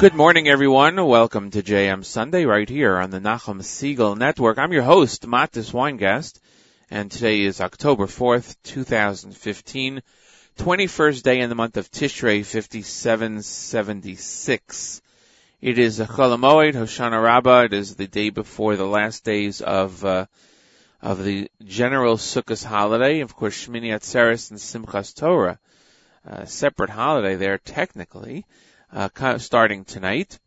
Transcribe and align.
Good 0.00 0.14
morning, 0.14 0.48
everyone. 0.48 0.96
Welcome 1.04 1.50
to 1.50 1.62
JM 1.62 2.06
Sunday 2.06 2.46
right 2.46 2.66
here 2.66 2.96
on 2.96 3.10
the 3.10 3.20
Nachum 3.20 3.62
Siegel 3.62 4.16
Network. 4.16 4.56
I'm 4.56 4.72
your 4.72 4.82
host, 4.82 5.26
Matis 5.26 5.72
Weingast, 5.72 6.40
and 6.90 7.10
today 7.10 7.42
is 7.42 7.60
October 7.60 8.06
4th, 8.06 8.56
2015, 8.62 10.00
21st 10.56 11.22
day 11.22 11.40
in 11.40 11.50
the 11.50 11.54
month 11.54 11.76
of 11.76 11.90
Tishrei, 11.90 12.46
5776. 12.46 15.02
It 15.60 15.78
is 15.78 16.00
a 16.00 16.06
Chol 16.06 16.34
Hamoed, 16.34 16.72
Hoshana 16.72 17.22
Rabbah. 17.22 17.64
It 17.64 17.74
is 17.74 17.94
the 17.94 18.06
day 18.06 18.30
before 18.30 18.76
the 18.76 18.86
last 18.86 19.22
days 19.22 19.60
of, 19.60 20.02
uh, 20.02 20.24
of 21.02 21.22
the 21.22 21.50
general 21.62 22.16
Sukkot 22.16 22.64
holiday. 22.64 23.20
Of 23.20 23.36
course, 23.36 23.66
Shmini 23.66 23.94
Atzeres 23.94 24.50
and 24.50 24.58
Simchas 24.58 25.14
Torah, 25.14 25.58
a 26.24 26.46
separate 26.46 26.88
holiday 26.88 27.36
there 27.36 27.58
technically 27.58 28.46
uh, 28.92 29.38
starting 29.38 29.84
tonight 29.84 30.38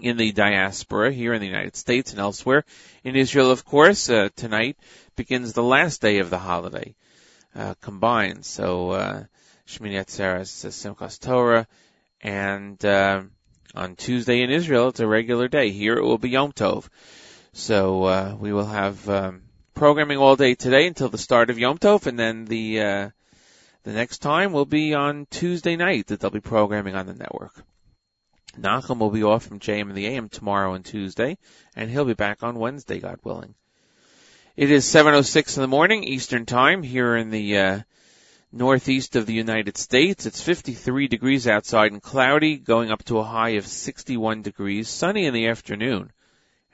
in 0.00 0.16
the 0.16 0.32
diaspora 0.32 1.12
here 1.12 1.34
in 1.34 1.40
the 1.40 1.46
United 1.46 1.76
States 1.76 2.12
and 2.12 2.20
elsewhere. 2.20 2.64
In 3.04 3.16
Israel, 3.16 3.50
of 3.50 3.64
course, 3.64 4.08
uh, 4.08 4.28
tonight 4.36 4.76
begins 5.16 5.52
the 5.52 5.62
last 5.62 6.00
day 6.00 6.18
of 6.18 6.30
the 6.30 6.38
holiday 6.38 6.94
uh, 7.54 7.74
combined. 7.80 8.44
So 8.44 8.90
uh, 8.92 9.24
Shmini 9.66 9.98
Atzeres, 10.00 10.64
uh, 10.64 10.68
Simchas 10.68 11.18
Torah, 11.18 11.66
and 12.20 12.82
uh, 12.84 13.22
on 13.74 13.96
Tuesday 13.96 14.42
in 14.42 14.50
Israel 14.50 14.88
it's 14.88 15.00
a 15.00 15.06
regular 15.06 15.48
day. 15.48 15.70
Here 15.70 15.96
it 15.96 16.04
will 16.04 16.18
be 16.18 16.30
Yom 16.30 16.52
Tov. 16.52 16.88
So 17.52 18.04
uh, 18.04 18.36
we 18.38 18.52
will 18.52 18.66
have 18.66 19.08
um, 19.08 19.42
programming 19.74 20.18
all 20.18 20.36
day 20.36 20.54
today 20.54 20.86
until 20.86 21.08
the 21.08 21.18
start 21.18 21.50
of 21.50 21.58
Yom 21.58 21.78
Tov, 21.78 22.06
and 22.06 22.18
then 22.18 22.44
the 22.44 22.80
uh, 22.80 23.10
the 23.88 23.94
next 23.94 24.18
time 24.18 24.52
will 24.52 24.66
be 24.66 24.92
on 24.92 25.26
Tuesday 25.30 25.74
night 25.74 26.08
that 26.08 26.20
they'll 26.20 26.28
be 26.28 26.40
programming 26.40 26.94
on 26.94 27.06
the 27.06 27.14
network. 27.14 27.54
Nachum 28.54 28.98
will 28.98 29.08
be 29.08 29.22
off 29.22 29.46
from 29.46 29.60
JM 29.60 29.88
and 29.88 29.94
the 29.94 30.08
AM 30.08 30.28
tomorrow 30.28 30.74
and 30.74 30.84
Tuesday, 30.84 31.38
and 31.74 31.90
he'll 31.90 32.04
be 32.04 32.12
back 32.12 32.42
on 32.42 32.58
Wednesday, 32.58 33.00
God 33.00 33.18
willing. 33.24 33.54
It 34.56 34.70
is 34.70 34.84
7.06 34.84 35.56
in 35.56 35.62
the 35.62 35.68
morning, 35.68 36.04
Eastern 36.04 36.44
Time, 36.44 36.82
here 36.82 37.16
in 37.16 37.30
the, 37.30 37.56
uh, 37.56 37.80
northeast 38.52 39.16
of 39.16 39.24
the 39.24 39.32
United 39.32 39.78
States. 39.78 40.26
It's 40.26 40.42
53 40.42 41.08
degrees 41.08 41.48
outside 41.48 41.92
and 41.92 42.02
cloudy, 42.02 42.58
going 42.58 42.90
up 42.90 43.04
to 43.04 43.20
a 43.20 43.24
high 43.24 43.56
of 43.56 43.66
61 43.66 44.42
degrees, 44.42 44.90
sunny 44.90 45.24
in 45.24 45.32
the 45.32 45.46
afternoon, 45.46 46.12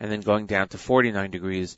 and 0.00 0.10
then 0.10 0.20
going 0.20 0.46
down 0.46 0.66
to 0.68 0.78
49 0.78 1.30
degrees 1.30 1.76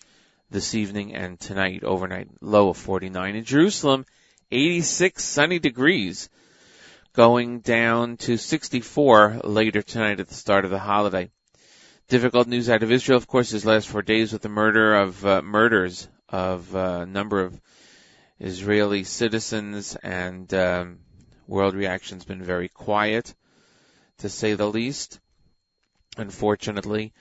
this 0.50 0.74
evening 0.74 1.14
and 1.14 1.38
tonight, 1.38 1.84
overnight 1.84 2.28
low 2.40 2.70
of 2.70 2.78
49. 2.78 3.36
In 3.36 3.44
Jerusalem, 3.44 4.06
86 4.52 5.24
sunny 5.24 5.58
degrees, 5.58 6.28
going 7.14 7.60
down 7.60 8.16
to 8.18 8.36
64 8.36 9.40
later 9.42 9.82
tonight 9.82 10.20
at 10.20 10.28
the 10.28 10.34
start 10.34 10.64
of 10.64 10.70
the 10.70 10.78
holiday. 10.78 11.30
Difficult 12.06 12.46
news 12.46 12.70
out 12.70 12.84
of 12.84 12.92
Israel, 12.92 13.16
of 13.16 13.26
course, 13.26 13.50
these 13.50 13.64
last 13.64 13.88
four 13.88 14.02
days 14.02 14.32
with 14.32 14.42
the 14.42 14.48
murder 14.48 14.94
of 14.94 15.26
uh, 15.26 15.42
murders 15.42 16.06
of 16.28 16.76
uh, 16.76 17.00
a 17.00 17.06
number 17.06 17.42
of 17.42 17.60
Israeli 18.38 19.02
citizens, 19.02 19.96
and 19.96 20.52
um, 20.54 20.98
world 21.48 21.74
reaction's 21.74 22.24
been 22.24 22.44
very 22.44 22.68
quiet, 22.68 23.34
to 24.18 24.28
say 24.28 24.54
the 24.54 24.70
least. 24.70 25.18
Unfortunately, 26.16 27.12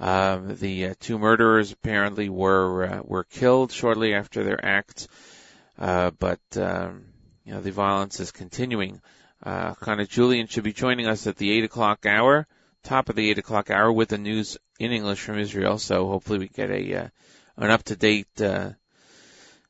um, 0.00 0.56
the 0.56 0.86
uh, 0.86 0.94
two 0.98 1.16
murderers 1.16 1.70
apparently 1.70 2.28
were 2.28 2.84
uh, 2.84 3.02
were 3.04 3.24
killed 3.24 3.70
shortly 3.70 4.14
after 4.14 4.42
their 4.42 4.64
acts 4.64 5.06
uh, 5.06 5.31
but 5.78 6.40
um, 6.56 7.04
you 7.44 7.52
know 7.52 7.60
the 7.60 7.72
violence 7.72 8.20
is 8.20 8.30
continuing. 8.30 9.00
Uh, 9.42 9.74
Chana 9.74 10.08
Julian 10.08 10.46
should 10.46 10.64
be 10.64 10.72
joining 10.72 11.06
us 11.06 11.26
at 11.26 11.36
the 11.36 11.50
eight 11.50 11.64
o'clock 11.64 12.06
hour, 12.06 12.46
top 12.84 13.08
of 13.08 13.16
the 13.16 13.28
eight 13.28 13.38
o'clock 13.38 13.70
hour, 13.70 13.92
with 13.92 14.10
the 14.10 14.18
news 14.18 14.56
in 14.78 14.92
English 14.92 15.20
from 15.20 15.38
Israel. 15.38 15.78
So 15.78 16.06
hopefully 16.06 16.38
we 16.38 16.48
get 16.48 16.70
a 16.70 16.94
uh, 16.94 17.08
an 17.56 17.70
up 17.70 17.82
to 17.84 17.96
date 17.96 18.40
uh, 18.40 18.70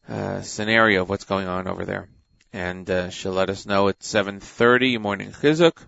uh, 0.08 0.42
scenario 0.42 1.02
of 1.02 1.08
what's 1.08 1.24
going 1.24 1.46
on 1.46 1.68
over 1.68 1.84
there. 1.84 2.08
And 2.52 2.88
uh, 2.90 3.08
she'll 3.08 3.32
let 3.32 3.48
us 3.48 3.64
know 3.64 3.88
at 3.88 4.00
7:30 4.00 5.00
morning 5.00 5.32
chizuk, 5.32 5.78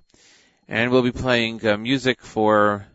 and 0.66 0.90
we'll 0.90 1.02
be 1.02 1.12
playing 1.12 1.66
uh, 1.66 1.76
music 1.76 2.22
for 2.22 2.86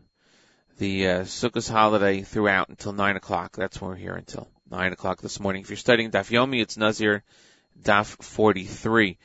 the 0.79 1.07
uh, 1.07 1.21
Sukkot 1.21 1.69
holiday 1.69 2.21
throughout 2.21 2.69
until 2.69 2.93
nine 2.93 3.15
o'clock. 3.15 3.55
That's 3.55 3.79
when 3.79 3.91
we're 3.91 3.97
here 3.97 4.15
until. 4.15 4.47
9 4.71 4.93
o'clock 4.93 5.21
this 5.21 5.39
morning. 5.39 5.63
If 5.63 5.69
you're 5.69 5.77
studying 5.77 6.11
Daf 6.11 6.29
Yomi, 6.29 6.61
it's 6.61 6.77
Nazir 6.77 7.23
Daf 7.81 8.05
43. 8.05 9.17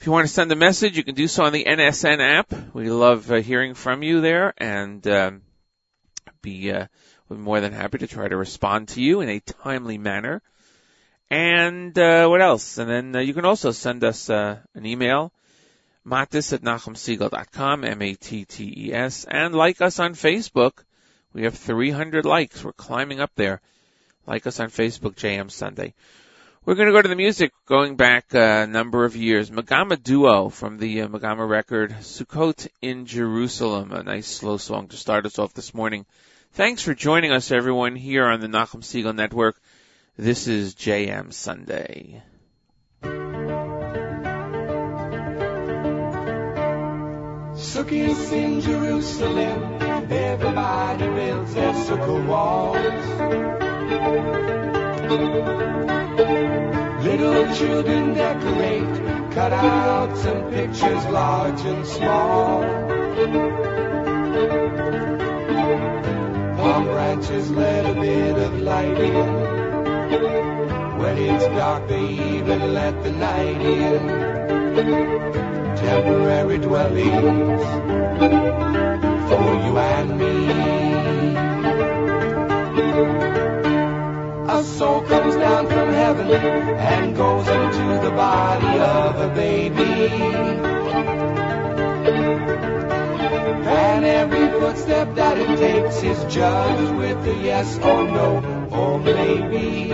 If 0.00 0.06
you 0.06 0.12
want 0.12 0.26
to 0.26 0.32
send 0.32 0.50
a 0.50 0.56
message, 0.56 0.96
you 0.96 1.04
can 1.04 1.14
do 1.14 1.28
so 1.28 1.44
on 1.44 1.52
the 1.52 1.64
NSN 1.64 2.18
app. 2.20 2.74
We 2.74 2.90
love 2.90 3.30
uh, 3.30 3.36
hearing 3.36 3.74
from 3.74 4.02
you 4.02 4.20
there 4.20 4.52
and 4.58 5.06
um, 5.06 5.42
be 6.42 6.72
uh, 6.72 6.86
we're 7.28 7.36
more 7.36 7.60
than 7.60 7.72
happy 7.72 7.98
to 7.98 8.08
try 8.08 8.26
to 8.26 8.36
respond 8.36 8.88
to 8.88 9.00
you 9.00 9.20
in 9.20 9.28
a 9.28 9.40
timely 9.40 9.96
manner. 9.96 10.42
And 11.30 11.96
uh, 11.96 12.26
what 12.26 12.42
else? 12.42 12.78
And 12.78 12.90
then 12.90 13.16
uh, 13.16 13.20
you 13.20 13.32
can 13.32 13.44
also 13.44 13.70
send 13.70 14.02
us 14.02 14.28
uh, 14.28 14.58
an 14.74 14.86
email, 14.86 15.32
mattis 16.06 16.52
at 16.52 16.62
nachumsiegel.com, 16.62 17.84
M-A-T-T-E-S, 17.84 19.24
and 19.28 19.54
like 19.54 19.80
us 19.80 19.98
on 20.00 20.14
Facebook. 20.14 20.84
We 21.32 21.44
have 21.44 21.54
300 21.54 22.24
likes. 22.24 22.62
We're 22.62 22.72
climbing 22.72 23.20
up 23.20 23.30
there. 23.36 23.60
Like 24.26 24.46
us 24.46 24.60
on 24.60 24.68
Facebook, 24.68 25.14
JM 25.14 25.50
Sunday. 25.50 25.94
We're 26.64 26.76
going 26.76 26.86
to 26.86 26.92
go 26.92 27.02
to 27.02 27.08
the 27.08 27.16
music 27.16 27.52
going 27.66 27.96
back 27.96 28.32
a 28.32 28.66
number 28.66 29.04
of 29.04 29.16
years. 29.16 29.50
Megama 29.50 30.02
Duo 30.02 30.48
from 30.48 30.78
the 30.78 31.02
uh, 31.02 31.08
Megama 31.08 31.46
record, 31.46 31.90
Sukkot 32.00 32.68
in 32.80 33.04
Jerusalem. 33.04 33.92
A 33.92 34.02
nice 34.02 34.26
slow 34.26 34.56
song 34.56 34.88
to 34.88 34.96
start 34.96 35.26
us 35.26 35.38
off 35.38 35.52
this 35.52 35.74
morning. 35.74 36.06
Thanks 36.52 36.80
for 36.80 36.94
joining 36.94 37.32
us 37.32 37.50
everyone 37.50 37.96
here 37.96 38.24
on 38.24 38.40
the 38.40 38.46
Nachum 38.46 38.82
Siegel 38.82 39.12
Network. 39.12 39.60
This 40.16 40.48
is 40.48 40.74
JM 40.74 41.34
Sunday. 41.34 42.22
Sukkot 47.54 48.32
in 48.32 48.60
Jerusalem, 48.62 49.82
everybody 50.10 51.06
builds 51.08 51.54
their 51.54 51.72
sukkah 51.74 52.26
walls. 52.26 53.63
Little 57.04 57.54
children 57.54 58.14
decorate 58.14 58.94
cutouts 59.34 60.24
and 60.24 60.52
pictures 60.54 61.04
large 61.06 61.60
and 61.60 61.86
small. 61.86 62.62
Palm 66.56 66.84
branches 66.84 67.50
let 67.50 67.84
a 67.84 67.94
bit 68.00 68.38
of 68.38 68.60
light 68.62 68.98
in. 68.98 69.28
When 70.98 71.18
it's 71.18 71.44
dark, 71.44 71.86
they 71.88 72.06
even 72.06 72.72
let 72.72 73.02
the 73.02 73.12
night 73.12 73.60
in. 73.60 74.06
Temporary 75.76 76.58
dwellings 76.58 77.64
for 79.28 79.54
you 79.64 79.78
and 79.78 80.18
me. 80.18 80.34
A 84.54 84.62
soul 84.62 85.02
comes 85.02 85.34
down 85.34 85.66
from 85.66 85.92
heaven 85.92 86.30
and 86.30 87.16
goes 87.16 87.48
into 87.48 87.98
the 88.04 88.12
body 88.12 88.78
of 88.78 89.20
a 89.20 89.34
baby. 89.34 90.06
And 93.66 94.04
every 94.04 94.46
footstep 94.60 95.16
that 95.16 95.38
it 95.38 95.58
takes 95.58 96.04
is 96.04 96.24
judged 96.32 96.94
with 96.94 97.26
a 97.26 97.34
yes 97.42 97.78
or 97.78 98.04
no 98.04 98.68
or 98.70 99.00
maybe. 99.00 99.88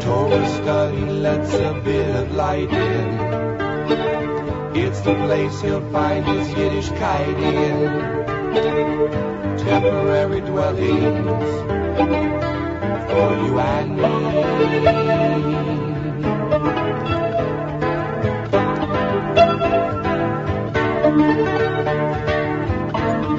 Torah 0.00 0.48
study 0.58 1.06
lets 1.06 1.52
a 1.54 1.80
bit 1.84 2.14
of 2.14 2.30
light 2.36 2.70
in. 2.70 3.18
It's 4.76 5.00
the 5.00 5.16
place 5.26 5.60
he'll 5.60 5.90
find 5.90 6.24
his 6.24 6.46
Yiddishkeit 6.50 7.42
in 7.42 8.25
temporary 9.58 10.40
dwellings 10.40 11.50
for 13.10 13.30
you 13.44 13.58
and 13.58 13.96
me. 13.96 14.02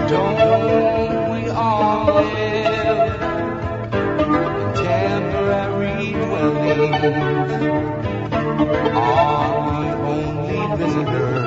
Don't 0.09 1.31
we 1.31 1.49
all 1.49 2.05
live 2.05 3.21
in 4.21 4.73
temporary 4.75 6.11
dwellings? 6.13 7.03
Are 8.95 9.95
only 10.05 10.77
visitors? 10.77 11.46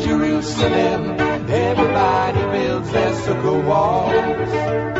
Jerusalem, 0.00 1.20
everybody 1.50 2.42
builds 2.52 2.90
their 2.90 3.12
sukkah 3.12 3.64
walls. 3.64 4.99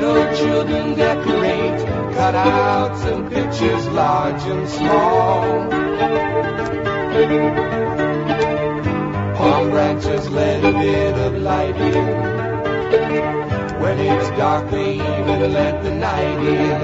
Little 0.00 0.34
children 0.34 0.94
decorate 0.94 1.80
cutouts 2.16 3.04
and 3.04 3.30
pictures 3.30 3.86
large 3.88 4.42
and 4.44 4.66
small. 4.66 5.68
Palm 9.36 9.70
branches 9.70 10.30
let 10.30 10.64
a 10.64 10.72
bit 10.72 11.18
of 11.18 11.36
light 11.42 11.76
in. 11.76 12.06
When 13.82 13.98
it's 13.98 14.30
dark, 14.38 14.70
they 14.70 14.94
even 14.94 15.52
let 15.52 15.82
the 15.82 15.94
night 15.94 16.46
in. 16.46 16.80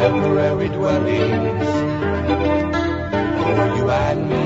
Temporary 0.00 0.68
dwellings 0.68 1.68
for 3.42 3.76
you 3.76 3.90
and 3.90 4.30
me. 4.30 4.38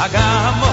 I 0.00 0.06
got 0.06 0.67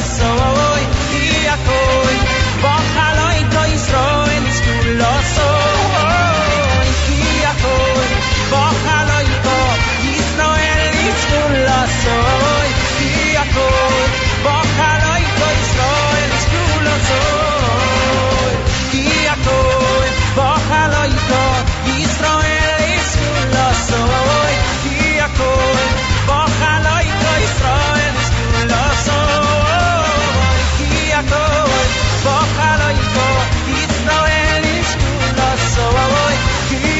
so 0.00 0.33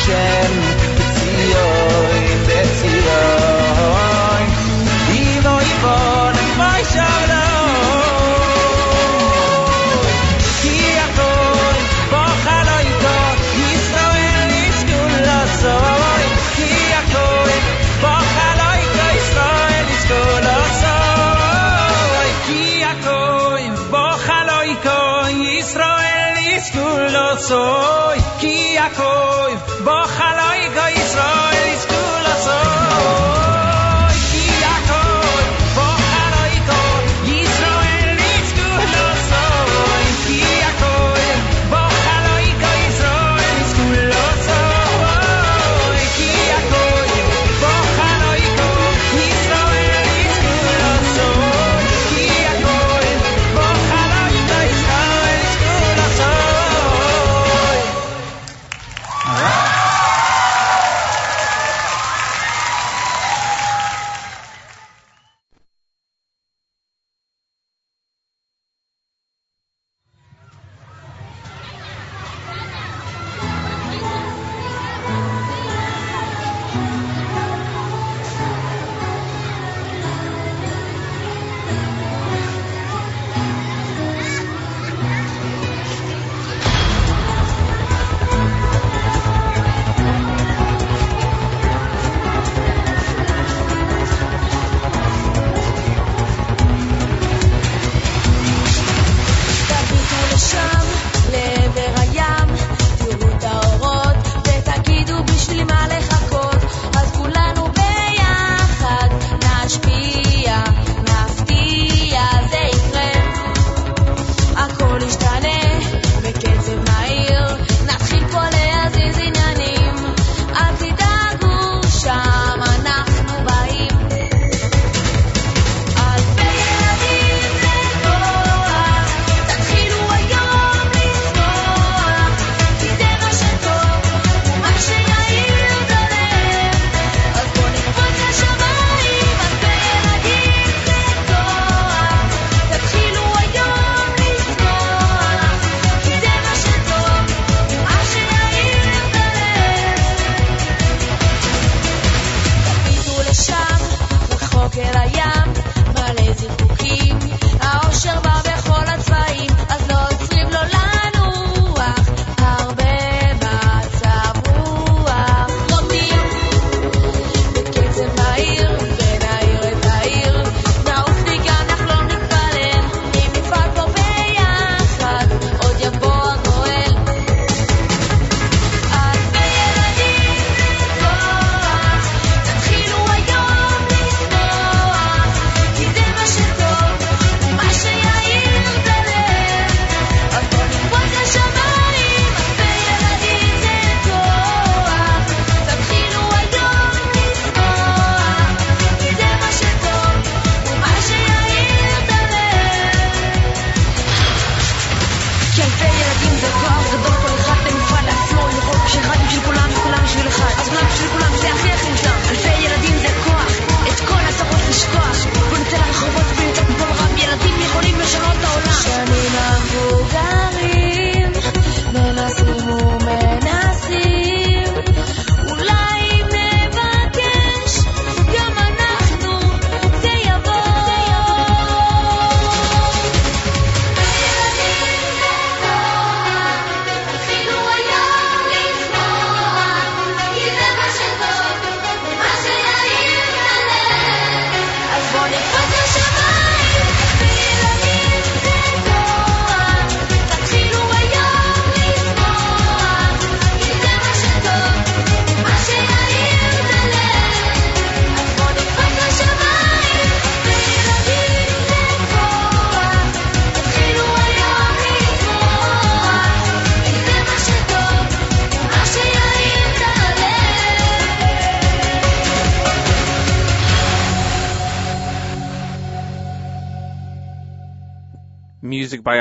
Hashem 0.00 0.69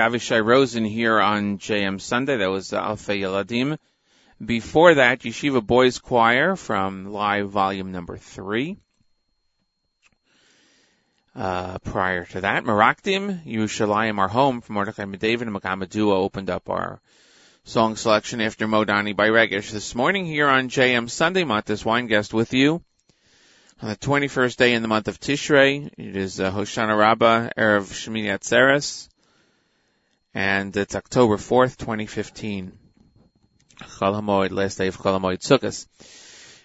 Avishai 0.09 0.43
Rosen 0.43 0.85
here 0.85 1.19
on 1.19 1.59
JM 1.59 2.01
Sunday. 2.01 2.37
That 2.37 2.49
was 2.49 2.71
Alfei 2.71 3.21
Yeladim. 3.21 3.77
Before 4.43 4.95
that, 4.95 5.19
Yeshiva 5.19 5.63
Boys 5.63 5.99
Choir 5.99 6.55
from 6.55 7.11
Live 7.13 7.49
Volume 7.49 7.91
Number 7.91 8.17
Three. 8.17 8.77
Uh, 11.35 11.77
prior 11.77 12.25
to 12.25 12.41
that, 12.41 12.63
Merakdim, 12.63 13.45
Yerushalayim, 13.45 14.17
Our 14.17 14.27
Home 14.29 14.61
from 14.61 14.75
Mordechai 14.75 15.05
Ben 15.05 15.19
David 15.19 15.47
and 15.47 15.55
Megama 15.55 15.87
Duo 15.87 16.15
opened 16.15 16.49
up 16.49 16.71
our 16.71 16.99
song 17.63 17.95
selection 17.95 18.41
after 18.41 18.67
Modani 18.67 19.15
by 19.15 19.27
Regesh. 19.27 19.69
This 19.69 19.93
morning 19.93 20.25
here 20.25 20.47
on 20.47 20.69
JM 20.69 21.07
Sunday, 21.07 21.43
Matis 21.43 21.83
Weingast 21.83 22.33
with 22.33 22.53
you 22.53 22.81
on 23.79 23.89
the 23.89 23.95
21st 23.95 24.57
day 24.57 24.73
in 24.73 24.81
the 24.81 24.87
month 24.87 25.07
of 25.07 25.19
Tishrei. 25.19 25.87
It 25.99 26.15
is 26.15 26.39
uh, 26.39 26.51
Hoshana 26.51 26.97
Rabbah, 26.97 27.49
Erev 27.55 27.91
Shemini 27.91 28.35
Atzeres, 28.35 29.07
and 30.33 30.75
it's 30.77 30.95
October 30.95 31.37
4th, 31.37 31.77
2015. 31.77 32.71
Chol 33.81 34.21
HaMoed, 34.21 34.51
last 34.51 34.77
day 34.77 34.87
of 34.87 34.97
Chol 34.97 35.19
HaMoed 35.19 35.39
Sukkot. 35.39 35.87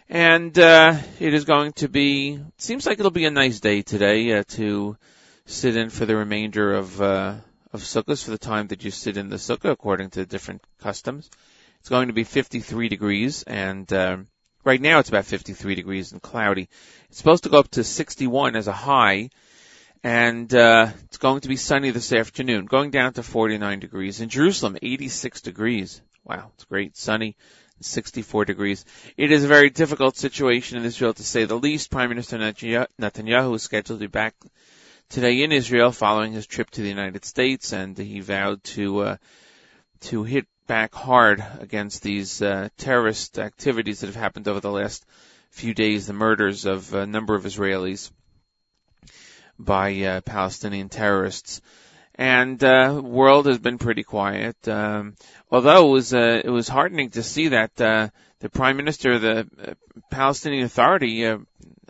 And, 0.08 0.58
uh, 0.58 0.98
it 1.18 1.32
is 1.32 1.44
going 1.44 1.72
to 1.74 1.88
be, 1.88 2.40
seems 2.58 2.86
like 2.86 2.98
it'll 2.98 3.10
be 3.10 3.24
a 3.24 3.30
nice 3.30 3.60
day 3.60 3.82
today, 3.82 4.32
uh, 4.32 4.44
to 4.48 4.98
sit 5.46 5.76
in 5.76 5.90
for 5.90 6.04
the 6.04 6.16
remainder 6.16 6.74
of, 6.74 7.00
uh, 7.00 7.36
of 7.72 7.82
Sukkot 7.82 8.22
for 8.22 8.30
the 8.30 8.38
time 8.38 8.66
that 8.68 8.84
you 8.84 8.90
sit 8.90 9.16
in 9.16 9.28
the 9.28 9.36
Sukkah 9.36 9.70
according 9.70 10.10
to 10.10 10.26
different 10.26 10.62
customs. 10.80 11.30
It's 11.80 11.88
going 11.88 12.08
to 12.08 12.14
be 12.14 12.24
53 12.24 12.88
degrees 12.88 13.44
and, 13.44 13.90
uh, 13.92 14.18
right 14.62 14.80
now 14.80 14.98
it's 14.98 15.08
about 15.08 15.24
53 15.24 15.74
degrees 15.74 16.12
and 16.12 16.20
cloudy. 16.20 16.68
It's 17.08 17.18
supposed 17.18 17.44
to 17.44 17.50
go 17.50 17.60
up 17.60 17.70
to 17.72 17.84
61 17.84 18.56
as 18.56 18.68
a 18.68 18.72
high 18.72 19.30
and 20.04 20.54
uh, 20.54 20.90
it's 21.04 21.16
going 21.16 21.40
to 21.40 21.48
be 21.48 21.56
sunny 21.56 21.90
this 21.90 22.12
afternoon, 22.12 22.66
going 22.66 22.90
down 22.90 23.14
to 23.14 23.22
49 23.22 23.80
degrees. 23.80 24.20
In 24.20 24.28
Jerusalem, 24.28 24.76
86 24.80 25.40
degrees. 25.40 26.02
Wow, 26.24 26.50
it's 26.54 26.64
great, 26.64 26.94
sunny, 26.94 27.36
64 27.80 28.44
degrees. 28.44 28.84
It 29.16 29.32
is 29.32 29.44
a 29.44 29.48
very 29.48 29.70
difficult 29.70 30.18
situation 30.18 30.76
in 30.76 30.84
Israel 30.84 31.14
to 31.14 31.22
say 31.22 31.46
the 31.46 31.58
least. 31.58 31.90
Prime 31.90 32.10
Minister 32.10 32.36
Netanyahu 32.36 33.54
is 33.54 33.62
scheduled 33.62 33.98
to 33.98 34.06
be 34.06 34.10
back 34.10 34.34
today 35.08 35.42
in 35.42 35.52
Israel 35.52 35.90
following 35.90 36.34
his 36.34 36.46
trip 36.46 36.68
to 36.72 36.82
the 36.82 36.88
United 36.88 37.24
States, 37.24 37.72
and 37.72 37.96
he 37.96 38.20
vowed 38.20 38.62
to 38.64 39.00
uh, 39.00 39.16
to 40.00 40.22
hit 40.24 40.46
back 40.66 40.94
hard 40.94 41.42
against 41.60 42.02
these 42.02 42.42
uh, 42.42 42.68
terrorist 42.76 43.38
activities 43.38 44.00
that 44.00 44.08
have 44.08 44.16
happened 44.16 44.48
over 44.48 44.60
the 44.60 44.70
last 44.70 45.06
few 45.48 45.72
days, 45.72 46.06
the 46.06 46.12
murders 46.12 46.66
of 46.66 46.92
a 46.92 47.06
number 47.06 47.34
of 47.34 47.44
Israelis 47.44 48.10
by 49.58 50.02
uh, 50.02 50.20
Palestinian 50.22 50.88
terrorists. 50.88 51.60
And 52.16 52.62
uh, 52.62 53.00
world 53.02 53.46
has 53.46 53.58
been 53.58 53.78
pretty 53.78 54.04
quiet. 54.04 54.68
Um, 54.68 55.16
although 55.50 55.88
it 55.88 55.90
was 55.90 56.14
uh, 56.14 56.40
it 56.44 56.50
was 56.50 56.68
heartening 56.68 57.10
to 57.10 57.22
see 57.22 57.48
that 57.48 57.80
uh, 57.80 58.08
the 58.38 58.48
prime 58.48 58.76
minister, 58.76 59.12
of 59.12 59.22
the 59.22 59.48
uh, 59.60 59.74
Palestinian 60.10 60.64
Authority, 60.64 61.26
uh, 61.26 61.38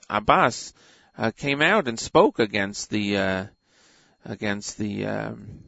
Abbas, 0.09 0.73
uh, 1.19 1.31
came 1.33 1.61
out 1.61 1.89
and 1.89 1.99
spoke 1.99 2.39
against 2.39 2.91
the 2.91 3.19
uh, 3.19 3.47
against 4.25 4.79
the 4.79 5.07
um, 5.07 5.61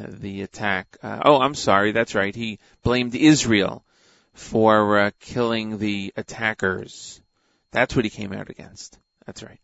the 0.00 0.42
attack. 0.42 0.96
Uh, 1.02 1.20
oh, 1.24 1.40
I'm 1.40 1.54
sorry, 1.54 1.92
that's 1.92 2.14
right. 2.14 2.34
He 2.34 2.58
blamed 2.82 3.14
Israel 3.14 3.84
for 4.32 4.98
uh, 4.98 5.10
killing 5.20 5.78
the 5.78 6.12
attackers. 6.16 7.20
That's 7.70 7.94
what 7.94 8.04
he 8.04 8.10
came 8.10 8.32
out 8.32 8.50
against. 8.50 8.98
That's 9.26 9.42
right. 9.42 9.60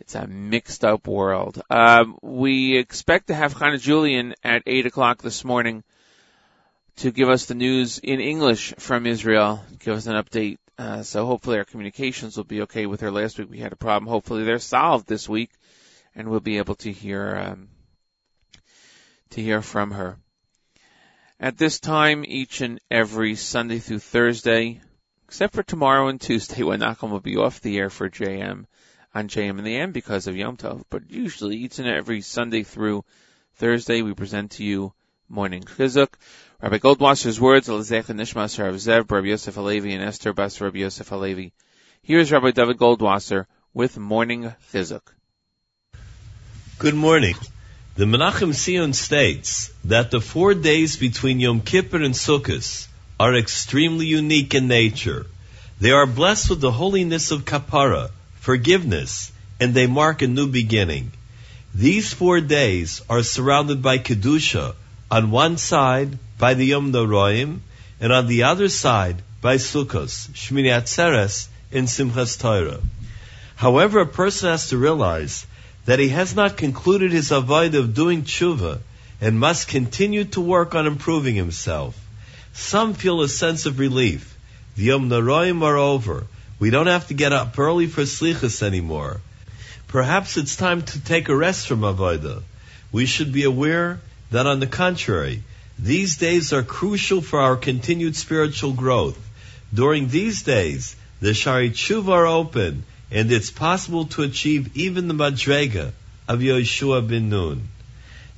It's 0.00 0.14
a 0.14 0.26
mixed 0.26 0.82
up 0.82 1.06
world. 1.06 1.60
Um, 1.68 2.18
we 2.22 2.78
expect 2.78 3.26
to 3.26 3.34
have 3.34 3.52
Hannah 3.52 3.76
Julian 3.76 4.34
at 4.42 4.62
8 4.66 4.86
o'clock 4.86 5.20
this 5.20 5.44
morning 5.44 5.84
to 6.96 7.10
give 7.10 7.28
us 7.28 7.44
the 7.44 7.54
news 7.54 7.98
in 7.98 8.18
English 8.18 8.74
from 8.78 9.06
Israel, 9.06 9.62
give 9.78 9.94
us 9.94 10.06
an 10.06 10.14
update. 10.14 10.56
Uh, 10.78 11.02
so 11.02 11.26
hopefully 11.26 11.58
our 11.58 11.64
communications 11.64 12.36
will 12.36 12.44
be 12.44 12.62
okay 12.62 12.86
with 12.86 13.02
her. 13.02 13.10
Last 13.10 13.38
week 13.38 13.50
we 13.50 13.58
had 13.58 13.72
a 13.72 13.76
problem. 13.76 14.08
Hopefully 14.08 14.44
they're 14.44 14.58
solved 14.58 15.06
this 15.06 15.28
week 15.28 15.50
and 16.14 16.28
we'll 16.28 16.40
be 16.40 16.56
able 16.56 16.76
to 16.76 16.90
hear, 16.90 17.36
um, 17.36 17.68
to 19.30 19.42
hear 19.42 19.60
from 19.60 19.90
her. 19.90 20.18
At 21.38 21.58
this 21.58 21.78
time, 21.78 22.24
each 22.26 22.62
and 22.62 22.80
every 22.90 23.34
Sunday 23.34 23.78
through 23.78 24.00
Thursday, 24.00 24.80
except 25.26 25.54
for 25.54 25.62
tomorrow 25.62 26.08
and 26.08 26.20
Tuesday 26.20 26.62
when 26.64 26.80
Nachum 26.80 27.10
will 27.10 27.20
be 27.20 27.36
off 27.36 27.60
the 27.60 27.78
air 27.78 27.90
for 27.90 28.08
JM, 28.08 28.64
on 29.14 29.28
JM 29.28 29.58
in 29.58 29.64
the 29.64 29.76
AM 29.76 29.92
because 29.92 30.26
of 30.26 30.36
Yom 30.36 30.56
Tov, 30.56 30.84
but 30.88 31.10
usually 31.10 31.56
each 31.56 31.78
and 31.78 31.88
every 31.88 32.20
Sunday 32.20 32.62
through 32.62 33.04
Thursday 33.56 34.02
we 34.02 34.14
present 34.14 34.52
to 34.52 34.64
you 34.64 34.92
Morning 35.28 35.62
Chizuk. 35.62 36.14
Rabbi 36.62 36.78
Goldwasser's 36.78 37.40
words, 37.40 37.68
Elazech 37.68 38.04
Nishmas 38.04 38.58
Rav 38.58 38.74
Zev, 38.74 39.10
Rabbi 39.10 39.28
Yosef 39.28 39.54
Halevi, 39.54 39.94
and 39.94 40.02
Esther 40.02 40.32
Bas 40.32 40.60
Rabbi 40.60 40.78
Yosef 40.78 41.08
Halevi. 41.08 41.52
Here's 42.02 42.30
Rabbi 42.30 42.52
David 42.52 42.78
Goldwasser 42.78 43.46
with 43.74 43.98
Morning 43.98 44.52
Chizuk. 44.72 45.02
Good 46.78 46.94
morning. 46.94 47.34
The 47.96 48.04
Menachem 48.04 48.50
Tzion 48.50 48.94
states 48.94 49.70
that 49.84 50.10
the 50.10 50.20
four 50.20 50.54
days 50.54 50.96
between 50.96 51.40
Yom 51.40 51.60
Kippur 51.60 52.02
and 52.02 52.14
Sukkot 52.14 52.86
are 53.18 53.34
extremely 53.34 54.06
unique 54.06 54.54
in 54.54 54.68
nature. 54.68 55.26
They 55.80 55.90
are 55.90 56.06
blessed 56.06 56.50
with 56.50 56.60
the 56.60 56.70
holiness 56.70 57.30
of 57.30 57.44
Kapara, 57.44 58.10
forgiveness, 58.40 59.30
and 59.60 59.74
they 59.74 59.86
mark 59.86 60.22
a 60.22 60.26
new 60.26 60.48
beginning. 60.48 61.12
These 61.74 62.12
four 62.12 62.40
days 62.40 63.02
are 63.08 63.22
surrounded 63.22 63.82
by 63.82 63.98
Kedusha, 63.98 64.74
on 65.10 65.30
one 65.30 65.56
side 65.56 66.18
by 66.38 66.54
the 66.54 66.64
Yom 66.64 66.92
Noraim, 66.92 67.60
and 68.00 68.12
on 68.12 68.26
the 68.26 68.44
other 68.44 68.68
side 68.68 69.22
by 69.40 69.56
Sukkos, 69.56 70.28
Shmini 70.32 70.70
Atzeres, 70.70 71.48
and 71.70 71.86
Simchas 71.86 72.38
Torah. 72.38 72.80
However, 73.56 74.00
a 74.00 74.06
person 74.06 74.48
has 74.50 74.68
to 74.68 74.78
realize 74.78 75.46
that 75.84 75.98
he 75.98 76.08
has 76.08 76.34
not 76.34 76.56
concluded 76.56 77.12
his 77.12 77.30
avoid 77.30 77.74
of 77.74 77.94
doing 77.94 78.22
tshuva 78.22 78.80
and 79.20 79.38
must 79.38 79.68
continue 79.68 80.24
to 80.24 80.40
work 80.40 80.74
on 80.74 80.86
improving 80.86 81.34
himself. 81.34 81.94
Some 82.54 82.94
feel 82.94 83.20
a 83.20 83.28
sense 83.28 83.66
of 83.66 83.78
relief. 83.78 84.34
The 84.76 84.84
Yom 84.84 85.10
Noraim 85.10 85.62
are 85.62 85.76
over, 85.76 86.26
we 86.60 86.68
don't 86.68 86.86
have 86.86 87.08
to 87.08 87.14
get 87.14 87.32
up 87.32 87.58
early 87.58 87.86
for 87.86 88.02
slichas 88.02 88.62
anymore. 88.62 89.20
Perhaps 89.88 90.36
it's 90.36 90.56
time 90.56 90.82
to 90.82 91.00
take 91.00 91.28
a 91.28 91.34
rest 91.34 91.66
from 91.66 91.80
avodah. 91.80 92.42
We 92.92 93.06
should 93.06 93.32
be 93.32 93.44
aware 93.44 94.00
that 94.30 94.46
on 94.46 94.60
the 94.60 94.66
contrary, 94.66 95.42
these 95.78 96.18
days 96.18 96.52
are 96.52 96.62
crucial 96.62 97.22
for 97.22 97.40
our 97.40 97.56
continued 97.56 98.14
spiritual 98.14 98.74
growth. 98.74 99.18
During 99.72 100.08
these 100.08 100.42
days, 100.42 100.94
the 101.20 101.32
Shari 101.32 101.70
Tshuva 101.70 102.10
are 102.10 102.26
open, 102.26 102.84
and 103.10 103.32
it's 103.32 103.50
possible 103.50 104.04
to 104.06 104.22
achieve 104.22 104.76
even 104.76 105.08
the 105.08 105.14
Madrega 105.14 105.92
of 106.28 106.40
Yehoshua 106.40 107.08
bin 107.08 107.30
Nun. 107.30 107.68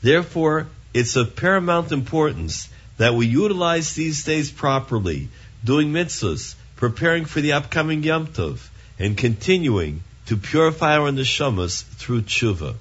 Therefore, 0.00 0.68
it's 0.94 1.16
of 1.16 1.35
paramount 1.35 1.90
importance 1.90 2.68
that 2.98 3.14
we 3.14 3.26
utilize 3.26 3.94
these 3.94 4.24
days 4.24 4.50
properly, 4.50 5.28
doing 5.64 5.92
mitzvahs, 5.92 6.54
preparing 6.83 7.25
for 7.25 7.40
the 7.40 7.53
upcoming 7.53 8.03
Yom 8.03 8.27
Tov, 8.27 8.59
and 8.99 9.16
continuing 9.16 10.03
to 10.27 10.37
purify 10.37 10.97
our 10.97 11.12
neshamas 11.12 11.85
through 11.85 12.23
tshuva. 12.23 12.75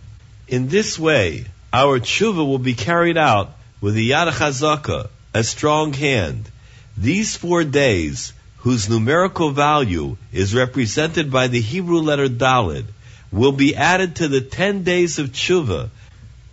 In 0.47 0.69
this 0.69 0.97
way, 0.97 1.45
our 1.71 1.99
tshuva 1.99 2.43
will 2.43 2.57
be 2.57 2.73
carried 2.73 3.15
out 3.15 3.51
with 3.79 3.95
a 3.95 3.99
yad 3.99 4.31
chazaka, 4.31 5.07
a 5.35 5.43
strong 5.43 5.93
hand. 5.93 6.49
These 6.97 7.37
four 7.37 7.63
days, 7.63 8.33
whose 8.65 8.89
numerical 8.89 9.51
value 9.51 10.17
is 10.33 10.55
represented 10.55 11.29
by 11.29 11.45
the 11.45 11.61
Hebrew 11.61 11.99
letter 11.99 12.27
Dalid, 12.27 12.85
will 13.31 13.51
be 13.51 13.75
added 13.75 14.15
to 14.15 14.27
the 14.27 14.41
ten 14.41 14.81
days 14.81 15.19
of 15.19 15.27
tshuva, 15.31 15.91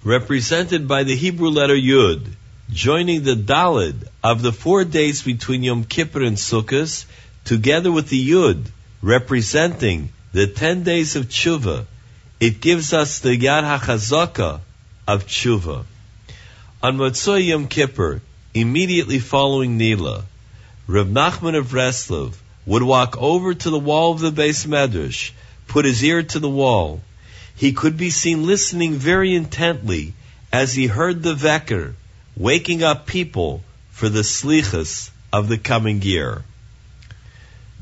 represented 0.05 0.87
by 0.87 1.05
the 1.05 1.17
Hebrew 1.17 1.49
letter 1.49 1.81
Yud, 1.93 2.27
joining 2.71 3.23
the 3.23 3.37
Dalid 3.37 4.07
of 4.23 4.43
the 4.43 4.53
four 4.53 4.85
days 4.85 5.23
between 5.23 5.63
Yom 5.63 5.85
Kippur 5.85 6.23
and 6.23 6.37
Sukkot 6.37 7.07
together 7.49 7.91
with 7.91 8.11
the 8.11 8.31
Yud, 8.31 8.67
representing 9.01 10.11
the 10.33 10.47
ten 10.47 10.83
days 10.83 11.17
of 11.17 11.31
tshuva, 11.31 11.87
it 12.41 12.61
gives 12.61 12.93
us 12.93 13.21
the 13.21 13.39
Yad 13.39 13.65
HaChazaka 13.65 14.61
of 15.07 15.27
tshuva. 15.27 15.87
On 16.83 16.99
Motzoi 16.99 17.47
Yom 17.47 17.67
Kippur, 17.67 18.21
immediately 18.53 19.19
following 19.19 19.79
Nila, 19.79 20.27
Rav 20.87 21.07
Nachman 21.07 21.57
of 21.57 21.69
Breslov 21.69 22.35
would 22.67 22.83
walk 22.83 23.17
over 23.17 23.55
to 23.55 23.71
the 23.71 23.79
wall 23.79 24.13
of 24.13 24.21
the 24.21 24.31
beis 24.31 24.67
medrash, 24.67 25.31
put 25.69 25.87
his 25.87 26.05
ear 26.05 26.23
to 26.23 26.39
the 26.39 26.51
wall. 26.51 27.01
He 27.57 27.73
could 27.73 27.97
be 27.97 28.11
seen 28.11 28.47
listening 28.47 28.93
very 28.93 29.35
intently 29.35 30.13
as 30.53 30.75
he 30.75 30.87
heard 30.87 31.23
the 31.23 31.35
veker, 31.35 31.95
waking 32.37 32.83
up 32.83 33.07
people 33.07 33.65
for 33.91 34.11
the 34.11 34.21
slichas 34.21 35.11
of 35.33 35.49
the 35.49 35.57
coming 35.57 36.03
year. 36.03 36.45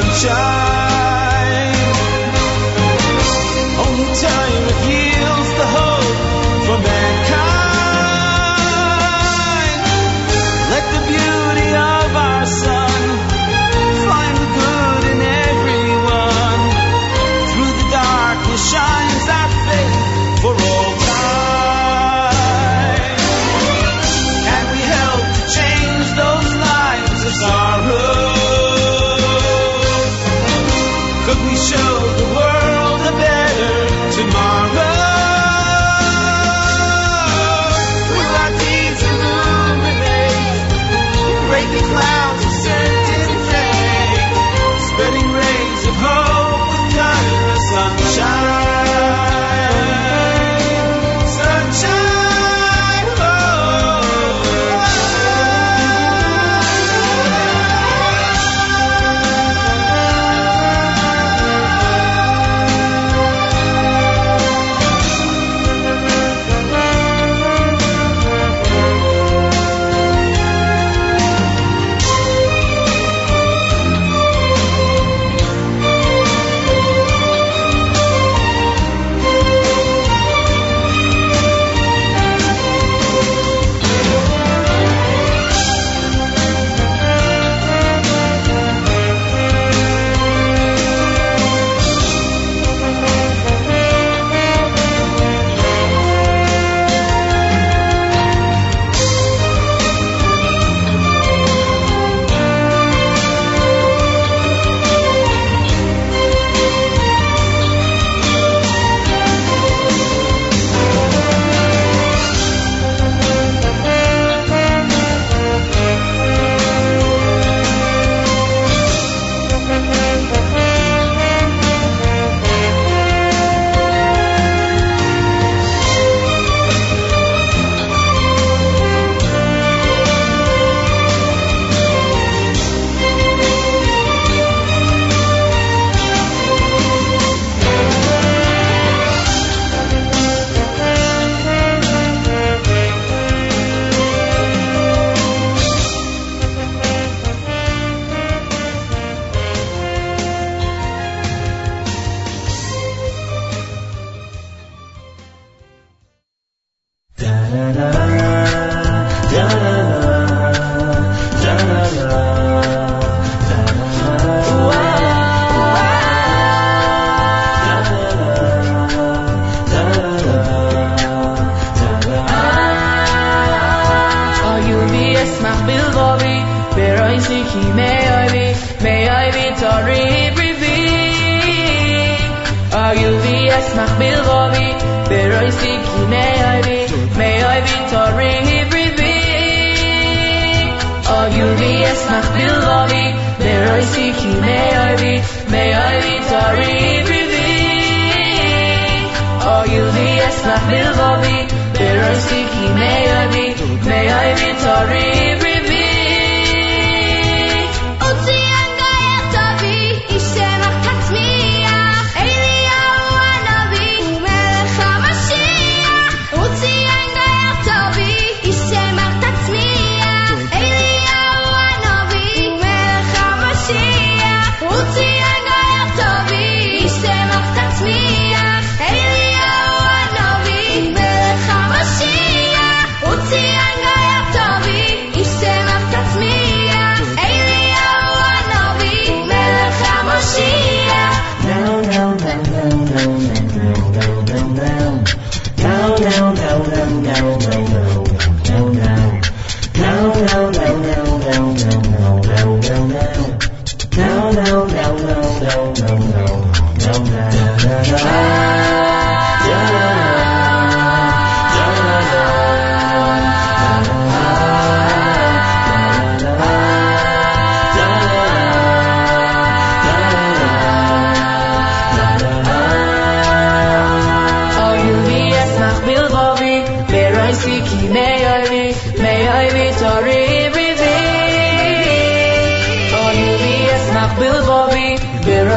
Sunshine? 0.00 0.77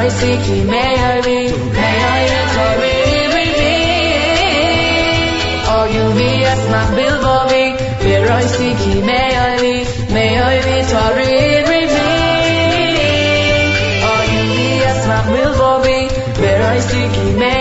Joysticky 0.01 0.65
Mary, 0.65 1.51
Mary 1.77 2.27
you 5.93 6.05
be 6.17 6.43
as 6.43 6.69
my 6.71 6.95
billboard, 6.95 7.77
Joysticky 8.01 9.05
Mary, 9.05 9.85
Mary 10.11 10.81
All 14.09 14.23
you 14.33 14.43
be 14.57 14.69
as 14.89 15.05
my 15.05 15.21
billboard, 15.31 16.09
Joysticky 16.33 17.37
Mary 17.37 17.60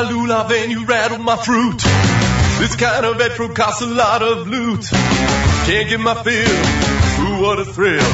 my 0.00 0.10
lulav 0.10 0.50
and 0.50 0.72
you 0.72 0.86
rattle 0.86 1.18
my 1.18 1.36
fruit. 1.36 1.80
This 2.60 2.74
kind 2.76 3.04
of 3.04 3.18
retro 3.18 3.48
costs 3.48 3.82
a 3.82 3.86
lot 3.86 4.22
of 4.22 4.48
loot. 4.48 4.84
Can't 5.68 5.88
get 5.90 6.00
my 6.00 6.14
fill. 6.24 6.56
Ooh, 7.20 7.42
what 7.42 7.58
a 7.60 7.66
thrill. 7.66 8.10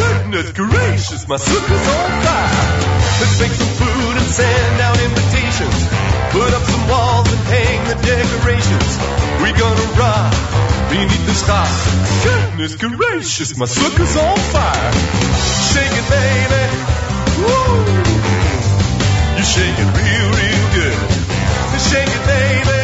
Goodness 0.00 0.50
gracious, 0.52 1.28
my 1.28 1.36
sukkah's 1.36 1.86
on 1.98 2.10
fire. 2.26 2.58
Let's 3.20 3.36
make 3.38 3.54
some 3.54 3.74
food 3.78 4.14
and 4.18 4.28
send 4.40 4.80
out 4.82 4.98
invitations. 4.98 5.78
Put 6.34 6.50
up 6.58 6.64
some 6.74 6.84
walls 6.90 7.28
and 7.30 7.44
hang 7.54 7.78
the 7.86 7.96
decorations. 8.02 8.90
We 9.42 9.48
gonna 9.54 9.88
rock 9.94 10.34
beneath 10.90 11.26
the 11.26 11.36
stars. 11.38 11.78
Goodness 12.26 12.74
gracious, 12.82 13.56
my 13.56 13.66
sukkah's 13.66 14.16
on 14.16 14.38
fire. 14.54 14.90
Shake 15.70 15.94
it, 16.02 16.06
baby. 16.10 16.64
Woo! 17.46 17.78
You 19.38 19.44
shake 19.44 19.78
it 19.78 19.90
real, 19.94 20.30
real. 20.34 20.47
Shake 21.78 22.08
it, 22.08 22.24
baby. 22.26 22.82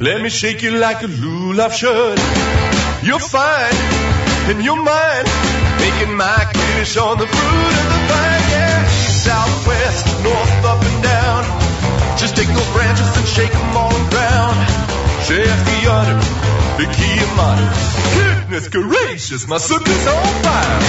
Let 0.00 0.22
me 0.22 0.30
shake 0.30 0.62
you 0.62 0.72
like 0.72 1.02
a 1.02 1.08
lulav 1.08 1.72
should. 1.72 2.18
You're 3.06 3.18
fine, 3.18 3.76
and 4.50 4.64
you're 4.64 4.82
mine. 4.82 5.26
Making 5.80 6.16
my 6.16 6.50
kiddish 6.52 6.96
on 6.96 7.18
the 7.18 7.26
fruit 7.26 7.74
of 7.80 7.86
the 7.92 8.00
vine, 8.10 8.44
yeah. 8.50 8.88
South, 8.88 9.66
west, 9.66 10.06
north, 10.24 10.64
up 10.64 10.82
and 10.82 11.02
down. 11.02 11.44
Just 12.18 12.36
take 12.36 12.48
those 12.48 12.70
branches 12.72 13.16
and 13.16 13.26
shake 13.26 13.52
them 13.52 13.76
all 13.76 13.92
around. 13.92 14.56
Chef 15.24 15.58
the 15.68 15.78
udder, 15.88 16.20
the 16.80 16.86
key 16.96 17.16
of 17.26 17.30
mine. 17.36 17.68
Goodness 18.16 18.68
gracious, 18.68 19.46
my 19.46 19.56
sukkah's 19.56 20.06
on 20.06 20.42
fire. 20.44 20.80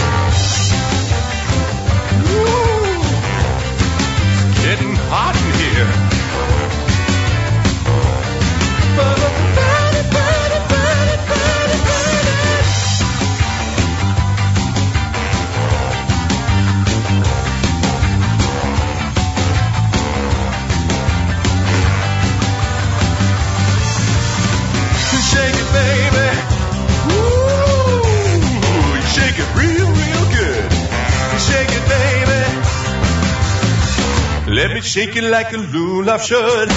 Woo! 2.28 3.02
Getting 4.64 4.96
hot 5.12 5.41
here. 5.70 6.12
Shake 8.98 9.41
Let 34.62 34.76
me 34.76 34.82
shake 34.82 35.16
it 35.16 35.24
like 35.24 35.52
a 35.54 35.58
lulav 35.58 36.22
should. 36.22 36.70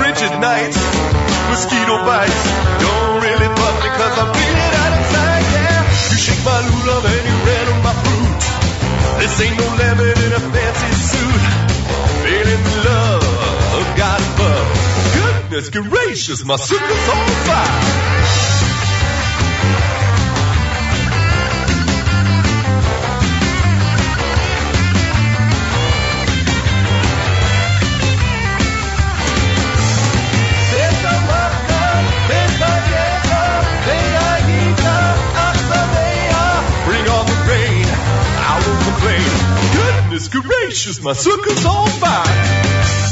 Frigid 0.00 0.32
nights, 0.40 0.80
mosquito 1.52 1.96
bites. 2.08 2.42
Don't 2.80 3.20
really 3.20 3.48
bug 3.52 3.74
me 3.84 3.88
cause 4.00 4.16
I'm 4.16 4.32
feeling 4.32 4.72
out 4.80 4.92
of 4.96 5.04
sight, 5.12 5.44
yeah. 5.52 5.80
You 6.08 6.16
shake 6.24 6.42
my 6.42 6.56
lulav 6.72 7.04
and 7.12 7.24
you 7.28 7.36
rattle 7.44 7.80
my 7.84 7.94
fruit. 8.00 8.42
This 9.20 9.40
ain't 9.44 9.58
no 9.60 9.68
lemon 9.76 10.16
in 10.24 10.32
a 10.32 10.42
fancy 10.56 10.92
suit. 11.10 11.44
Feeling 12.24 12.62
the 12.64 12.76
love 12.88 13.24
of 13.76 13.84
God 14.00 14.20
above. 14.32 14.68
Goodness 15.12 15.68
gracious, 15.68 16.42
my 16.46 16.56
sukkah's 16.56 17.08
on 17.12 17.28
fire. 17.44 18.71
Gracious, 40.32 41.02
my 41.02 41.12
sukkah's 41.12 41.66
on 41.66 41.88
fire. 42.00 43.11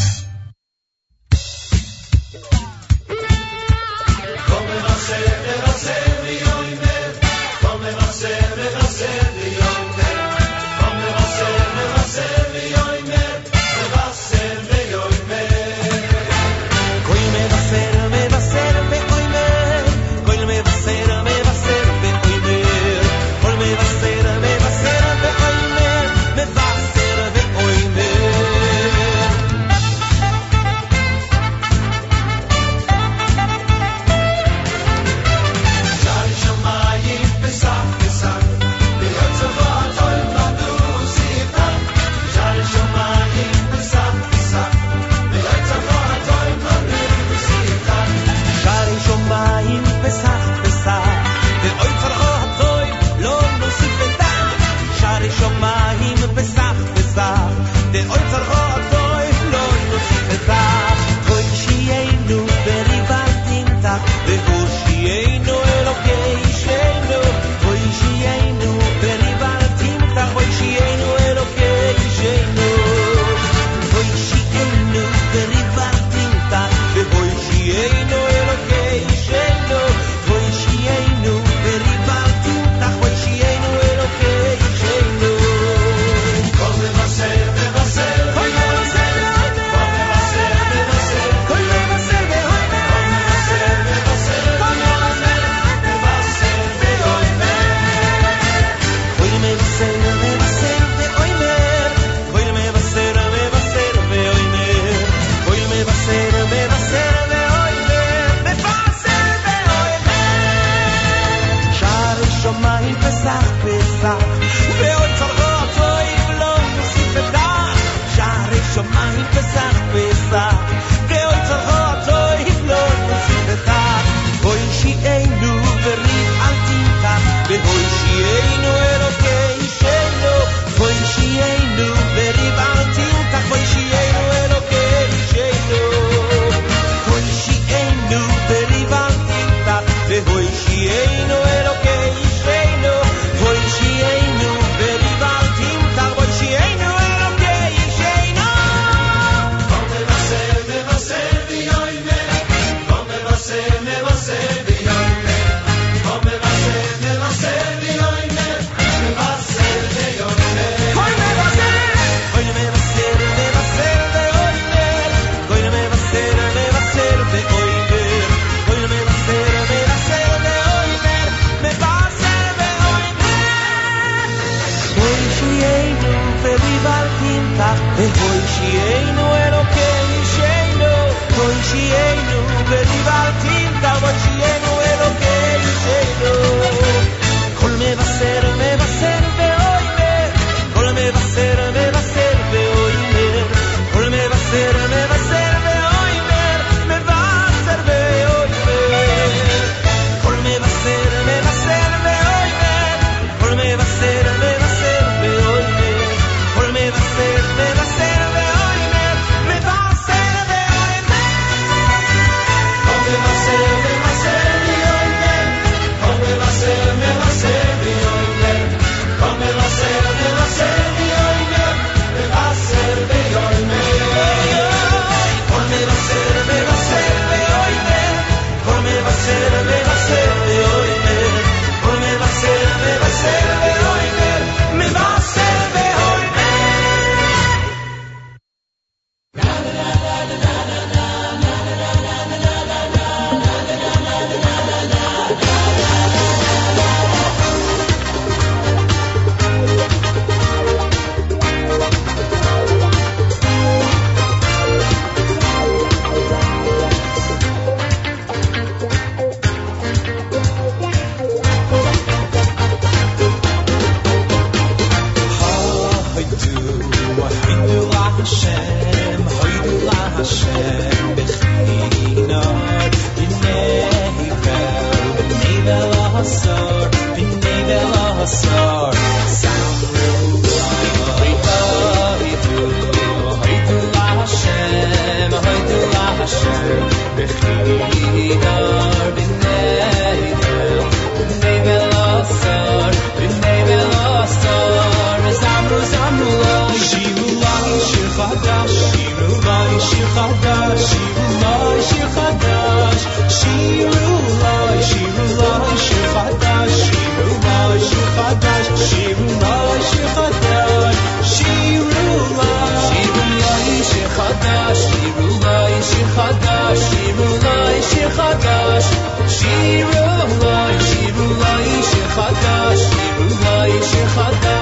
Lai 324.17 324.60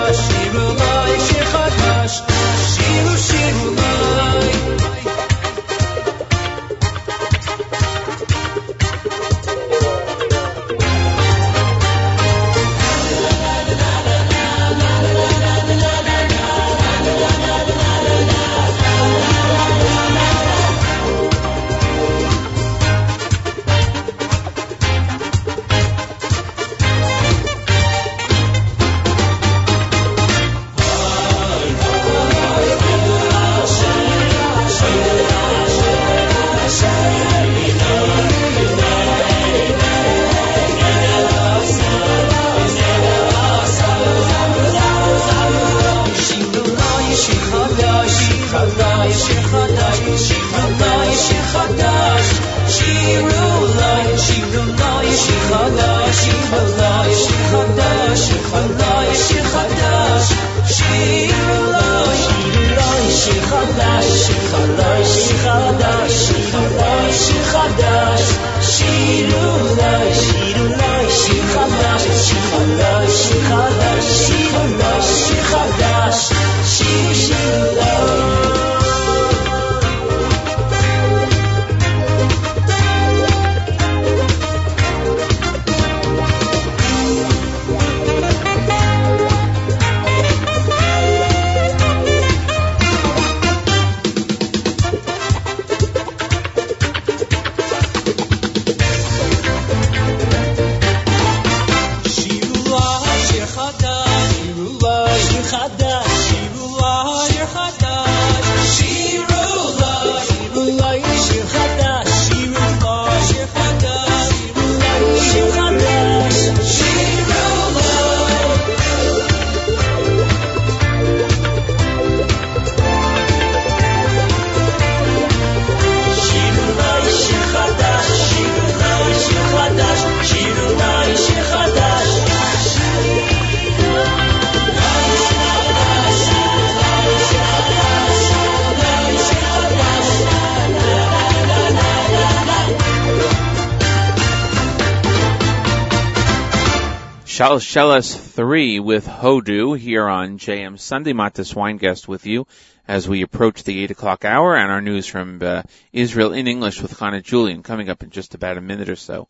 Shalsheles 147.68 148.18
3 148.18 148.80
with 148.80 149.06
Hodu 149.06 149.78
here 149.78 150.08
on 150.08 150.38
JM 150.38 150.78
Sunday. 150.78 151.12
Matis 151.12 151.52
Weingast 151.54 152.08
with 152.08 152.24
you 152.24 152.46
as 152.88 153.06
we 153.06 153.20
approach 153.20 153.62
the 153.62 153.84
8 153.84 153.90
o'clock 153.90 154.24
hour 154.24 154.56
and 154.56 154.72
our 154.72 154.80
news 154.80 155.06
from 155.06 155.38
uh, 155.42 155.64
Israel 155.92 156.32
in 156.32 156.48
English 156.48 156.80
with 156.80 156.96
Chana 156.96 157.22
Julian 157.22 157.62
coming 157.62 157.90
up 157.90 158.02
in 158.02 158.08
just 158.08 158.34
about 158.34 158.56
a 158.56 158.62
minute 158.62 158.88
or 158.88 158.96
so. 158.96 159.28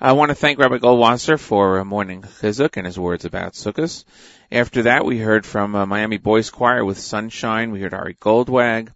I 0.00 0.12
want 0.12 0.28
to 0.28 0.36
thank 0.36 0.60
Rabbi 0.60 0.78
Goldwasser 0.78 1.36
for 1.36 1.78
a 1.78 1.84
morning 1.84 2.22
chizuk 2.22 2.76
and 2.76 2.86
his 2.86 2.96
words 2.96 3.24
about 3.24 3.54
Sukkot. 3.54 4.04
After 4.52 4.82
that, 4.82 5.04
we 5.04 5.18
heard 5.18 5.44
from 5.44 5.74
uh, 5.74 5.84
Miami 5.84 6.18
Boys 6.18 6.48
Choir 6.48 6.84
with 6.84 7.00
Sunshine. 7.00 7.72
We 7.72 7.80
heard 7.80 7.92
Ari 7.92 8.14
Goldwag 8.14 8.90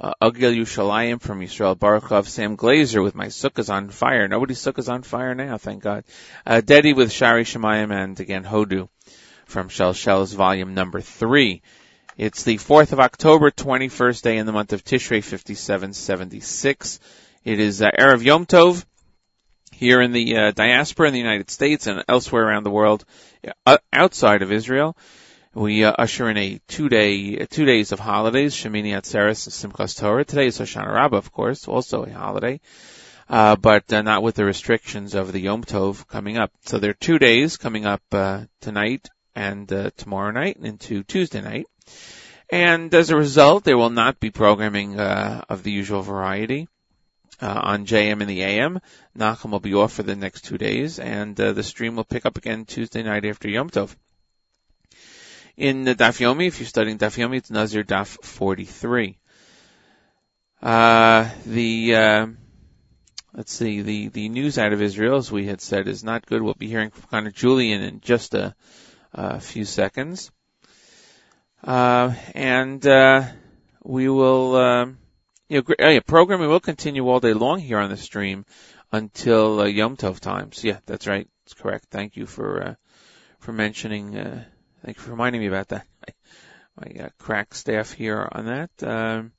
uh, 0.00 0.14
Yushalayim 0.20 1.20
from 1.20 1.40
Yisrael 1.40 1.76
Baruchov, 1.76 2.26
Sam 2.26 2.56
Glaser 2.56 3.02
with 3.02 3.14
My 3.14 3.26
Sukkah's 3.26 3.68
on 3.68 3.90
Fire. 3.90 4.28
Nobody's 4.28 4.60
Sukkah's 4.60 4.88
on 4.88 5.02
fire 5.02 5.34
now, 5.34 5.58
thank 5.58 5.82
God. 5.82 6.04
Uh, 6.46 6.60
Dedi 6.64 6.94
with 6.94 7.12
Shari 7.12 7.44
Shemayim 7.44 7.92
and 7.92 8.18
again 8.20 8.44
Hodu 8.44 8.88
from 9.46 9.68
Shel 9.68 9.92
Shel's 9.92 10.32
volume 10.32 10.74
number 10.74 11.00
three. 11.00 11.62
It's 12.16 12.42
the 12.42 12.56
4th 12.56 12.92
of 12.92 13.00
October, 13.00 13.50
21st 13.50 14.22
day 14.22 14.38
in 14.38 14.46
the 14.46 14.52
month 14.52 14.72
of 14.72 14.84
Tishrei, 14.84 15.22
5776. 15.22 17.00
It 17.44 17.60
is 17.60 17.80
uh, 17.80 17.90
Erev 17.90 18.22
Yom 18.22 18.44
Tov 18.46 18.84
here 19.72 20.00
in 20.00 20.12
the 20.12 20.36
uh, 20.36 20.50
diaspora 20.50 21.06
in 21.08 21.12
the 21.12 21.20
United 21.20 21.50
States 21.50 21.86
and 21.86 22.04
elsewhere 22.08 22.44
around 22.44 22.64
the 22.64 22.70
world 22.70 23.04
uh, 23.64 23.78
outside 23.92 24.42
of 24.42 24.50
Israel. 24.50 24.96
We 25.58 25.82
uh, 25.82 25.90
usher 25.90 26.30
in 26.30 26.36
a 26.36 26.60
two 26.68 26.88
day, 26.88 27.34
two 27.46 27.64
days 27.64 27.90
of 27.90 27.98
holidays, 27.98 28.54
Shemini 28.54 28.92
Atzeres 28.92 29.48
Simchas 29.48 29.98
Torah. 29.98 30.24
Today 30.24 30.46
is 30.46 30.60
Hoshana 30.60 30.94
Rabbah, 30.94 31.16
of 31.16 31.32
course, 31.32 31.66
also 31.66 32.04
a 32.04 32.12
holiday, 32.12 32.60
uh, 33.28 33.56
but 33.56 33.92
uh, 33.92 34.02
not 34.02 34.22
with 34.22 34.36
the 34.36 34.44
restrictions 34.44 35.16
of 35.16 35.32
the 35.32 35.40
Yom 35.40 35.64
Tov 35.64 36.06
coming 36.06 36.38
up. 36.38 36.52
So 36.66 36.78
there 36.78 36.90
are 36.90 37.00
two 37.00 37.18
days 37.18 37.56
coming 37.56 37.86
up 37.86 38.02
uh, 38.12 38.44
tonight 38.60 39.08
and 39.34 39.72
uh, 39.72 39.90
tomorrow 39.96 40.30
night 40.30 40.58
into 40.62 41.02
Tuesday 41.02 41.40
night. 41.40 41.66
And 42.48 42.94
as 42.94 43.10
a 43.10 43.16
result, 43.16 43.64
there 43.64 43.76
will 43.76 43.90
not 43.90 44.20
be 44.20 44.30
programming 44.30 45.00
uh, 45.00 45.42
of 45.48 45.64
the 45.64 45.72
usual 45.72 46.02
variety. 46.02 46.68
Uh, 47.40 47.60
on 47.62 47.86
JM 47.86 48.20
in 48.20 48.26
the 48.28 48.42
AM. 48.42 48.80
Nachum 49.16 49.50
will 49.50 49.60
be 49.60 49.74
off 49.74 49.92
for 49.92 50.02
the 50.02 50.16
next 50.16 50.44
two 50.44 50.58
days, 50.58 50.98
and 50.98 51.36
the 51.36 51.62
stream 51.62 51.94
will 51.94 52.02
pick 52.02 52.26
up 52.26 52.36
again 52.36 52.64
Tuesday 52.64 53.04
night 53.04 53.24
after 53.24 53.48
Yom 53.48 53.70
Tov. 53.70 53.94
In 55.58 55.82
the 55.82 55.96
Daf 55.96 56.20
Yomi, 56.20 56.46
if 56.46 56.60
you're 56.60 56.68
studying 56.68 56.98
Daf 56.98 57.18
Yomi, 57.18 57.38
it's 57.38 57.50
Nazir 57.50 57.82
Daf 57.82 58.22
43. 58.22 59.18
Uh, 60.62 61.28
the, 61.46 61.96
uh, 61.96 62.26
let's 63.34 63.52
see, 63.54 63.82
the, 63.82 64.06
the 64.06 64.28
news 64.28 64.56
out 64.56 64.72
of 64.72 64.80
Israel, 64.80 65.16
as 65.16 65.32
we 65.32 65.46
had 65.46 65.60
said, 65.60 65.88
is 65.88 66.04
not 66.04 66.26
good. 66.26 66.42
We'll 66.42 66.54
be 66.54 66.68
hearing 66.68 66.90
from 66.90 67.08
Hannah 67.10 67.32
Julian 67.32 67.82
in 67.82 67.98
just 67.98 68.34
a, 68.34 68.54
a 69.12 69.40
few 69.40 69.64
seconds. 69.64 70.30
Uh, 71.64 72.14
and, 72.36 72.86
uh, 72.86 73.24
we 73.82 74.08
will, 74.08 74.54
um, 74.54 74.98
you 75.48 75.64
know, 75.68 75.74
uh, 75.84 75.88
yeah, 75.88 76.00
programming 76.06 76.48
will 76.48 76.60
continue 76.60 77.08
all 77.08 77.18
day 77.18 77.32
long 77.32 77.58
here 77.58 77.78
on 77.78 77.90
the 77.90 77.96
stream 77.96 78.46
until 78.92 79.62
uh, 79.62 79.64
Yom 79.64 79.96
Tov 79.96 80.20
times. 80.20 80.62
Yeah, 80.62 80.78
that's 80.86 81.08
right. 81.08 81.28
That's 81.44 81.54
correct. 81.54 81.86
Thank 81.90 82.14
you 82.14 82.26
for, 82.26 82.62
uh, 82.62 82.74
for 83.40 83.52
mentioning, 83.52 84.44
Thank 84.84 84.96
you 84.96 85.02
for 85.02 85.10
reminding 85.10 85.40
me 85.40 85.48
about 85.48 85.68
that. 85.68 85.86
My, 86.80 87.04
uh, 87.04 87.08
crack 87.18 87.54
staff 87.54 87.92
here 87.92 88.28
on 88.30 88.46
that. 88.46 88.70
Um, 88.82 89.32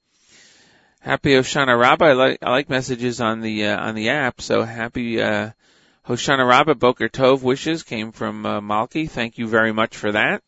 Happy 1.02 1.30
Hoshana 1.30 1.80
Rabbah. 1.80 2.06
I 2.06 2.12
like, 2.14 2.40
I 2.42 2.50
like 2.52 2.70
messages 2.70 3.22
on 3.22 3.40
the, 3.40 3.68
uh, 3.68 3.80
on 3.80 3.96
the 3.96 4.10
app. 4.10 4.42
So 4.42 4.64
happy, 4.64 5.22
uh, 5.22 5.52
Hoshana 6.06 6.46
Rabbah. 6.46 6.74
Boker 6.74 7.08
Tov 7.08 7.42
wishes 7.42 7.84
came 7.84 8.12
from, 8.12 8.46
uh, 8.46 8.60
Malki. 8.60 9.10
Thank 9.10 9.38
you 9.38 9.48
very 9.48 9.72
much 9.72 9.96
for 9.96 10.12
that. 10.12 10.44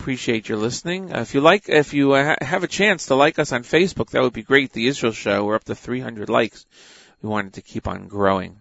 Appreciate 0.00 0.48
your 0.48 0.58
listening. 0.58 1.14
Uh, 1.14 1.20
if 1.20 1.34
you 1.34 1.40
like, 1.40 1.68
if 1.68 1.94
you 1.94 2.14
uh, 2.14 2.24
ha- 2.24 2.44
have 2.44 2.64
a 2.64 2.68
chance 2.68 3.06
to 3.06 3.14
like 3.14 3.38
us 3.38 3.52
on 3.52 3.62
Facebook, 3.62 4.10
that 4.10 4.22
would 4.22 4.32
be 4.32 4.42
great. 4.42 4.72
The 4.72 4.88
Israel 4.88 5.12
Show. 5.12 5.44
We're 5.44 5.54
up 5.54 5.64
to 5.64 5.76
300 5.76 6.28
likes. 6.28 6.66
We 7.22 7.28
wanted 7.28 7.52
to 7.54 7.62
keep 7.62 7.86
on 7.86 8.08
growing. 8.08 8.60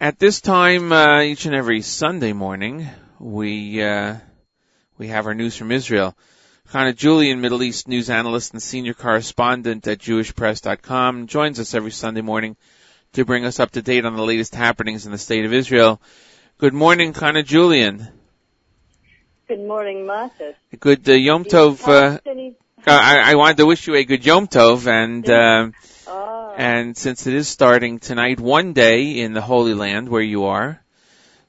At 0.00 0.18
this 0.18 0.40
time, 0.40 0.90
uh, 0.90 1.20
each 1.20 1.46
and 1.46 1.54
every 1.54 1.82
Sunday 1.82 2.32
morning, 2.32 2.88
we 3.18 3.82
uh, 3.82 4.16
we 4.98 5.08
have 5.08 5.26
our 5.26 5.34
news 5.34 5.56
from 5.56 5.72
Israel. 5.72 6.16
Hannah 6.70 6.92
Julian, 6.92 7.40
Middle 7.40 7.62
East 7.62 7.88
news 7.88 8.10
analyst 8.10 8.52
and 8.52 8.62
senior 8.62 8.94
correspondent 8.94 9.86
at 9.86 9.98
JewishPress.com, 9.98 11.26
joins 11.26 11.60
us 11.60 11.74
every 11.74 11.90
Sunday 11.90 12.22
morning 12.22 12.56
to 13.12 13.24
bring 13.24 13.44
us 13.44 13.60
up 13.60 13.72
to 13.72 13.82
date 13.82 14.04
on 14.04 14.16
the 14.16 14.22
latest 14.22 14.54
happenings 14.54 15.06
in 15.06 15.12
the 15.12 15.18
state 15.18 15.44
of 15.44 15.52
Israel. 15.52 16.00
Good 16.58 16.74
morning, 16.74 17.12
Hannah 17.12 17.42
Julian. 17.42 18.08
Good 19.46 19.60
morning, 19.60 20.06
Marcus. 20.06 20.56
Good 20.80 21.08
uh, 21.08 21.12
Yom 21.12 21.44
Tov. 21.44 21.86
Uh, 21.86 22.18
I, 22.86 23.32
I 23.32 23.34
wanted 23.34 23.58
to 23.58 23.66
wish 23.66 23.86
you 23.86 23.94
a 23.94 24.04
good 24.04 24.24
Yom 24.24 24.48
Tov, 24.48 24.86
and 24.86 25.28
uh, 25.28 25.70
oh, 26.06 26.54
and 26.56 26.96
since 26.96 27.26
it 27.26 27.34
is 27.34 27.46
starting 27.46 27.98
tonight, 27.98 28.40
one 28.40 28.72
day 28.72 29.20
in 29.20 29.32
the 29.32 29.40
Holy 29.40 29.74
Land 29.74 30.08
where 30.08 30.22
you 30.22 30.44
are, 30.44 30.83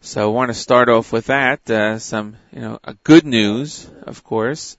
so 0.06 0.22
I 0.24 0.32
want 0.32 0.50
to 0.50 0.54
start 0.54 0.88
off 0.90 1.12
with 1.12 1.26
that. 1.28 1.70
Uh, 1.70 2.00
some, 2.00 2.36
you 2.54 2.62
know, 2.62 2.80
a 2.84 2.94
good 3.04 3.26
news, 3.26 3.90
of 4.04 4.24
course, 4.24 4.78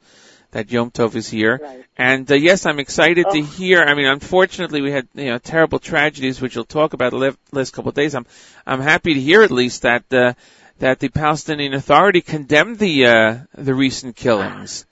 that 0.52 0.70
Yom 0.70 0.90
Tov 0.90 1.14
is 1.16 1.28
here. 1.28 1.58
Right. 1.62 1.84
And 1.98 2.30
uh, 2.30 2.34
yes, 2.36 2.64
I'm 2.66 2.78
excited 2.78 3.26
to 3.30 3.40
Oh. 3.40 3.42
hear. 3.44 3.82
I 3.82 3.94
mean, 3.94 4.06
unfortunately, 4.06 4.80
we 4.82 4.92
had 4.92 5.08
you 5.14 5.26
know 5.26 5.38
terrible 5.38 5.78
tragedies, 5.78 6.40
which 6.40 6.56
we'll 6.56 6.64
talk 6.64 6.92
about 6.94 7.10
the 7.10 7.18
le- 7.18 7.36
last 7.52 7.72
couple 7.72 7.88
of 7.90 7.94
days. 7.94 8.14
I'm 8.14 8.26
I'm 8.66 8.80
happy 8.80 9.14
to 9.14 9.20
hear 9.20 9.42
at 9.42 9.50
least 9.50 9.82
that 9.82 10.04
uh, 10.12 10.34
that 10.78 10.98
the 11.00 11.08
Palestinian 11.08 11.74
Authority 11.74 12.20
condemned 12.20 12.78
the 12.78 13.06
uh, 13.06 13.36
the 13.54 13.74
recent 13.74 14.16
killings. 14.16 14.86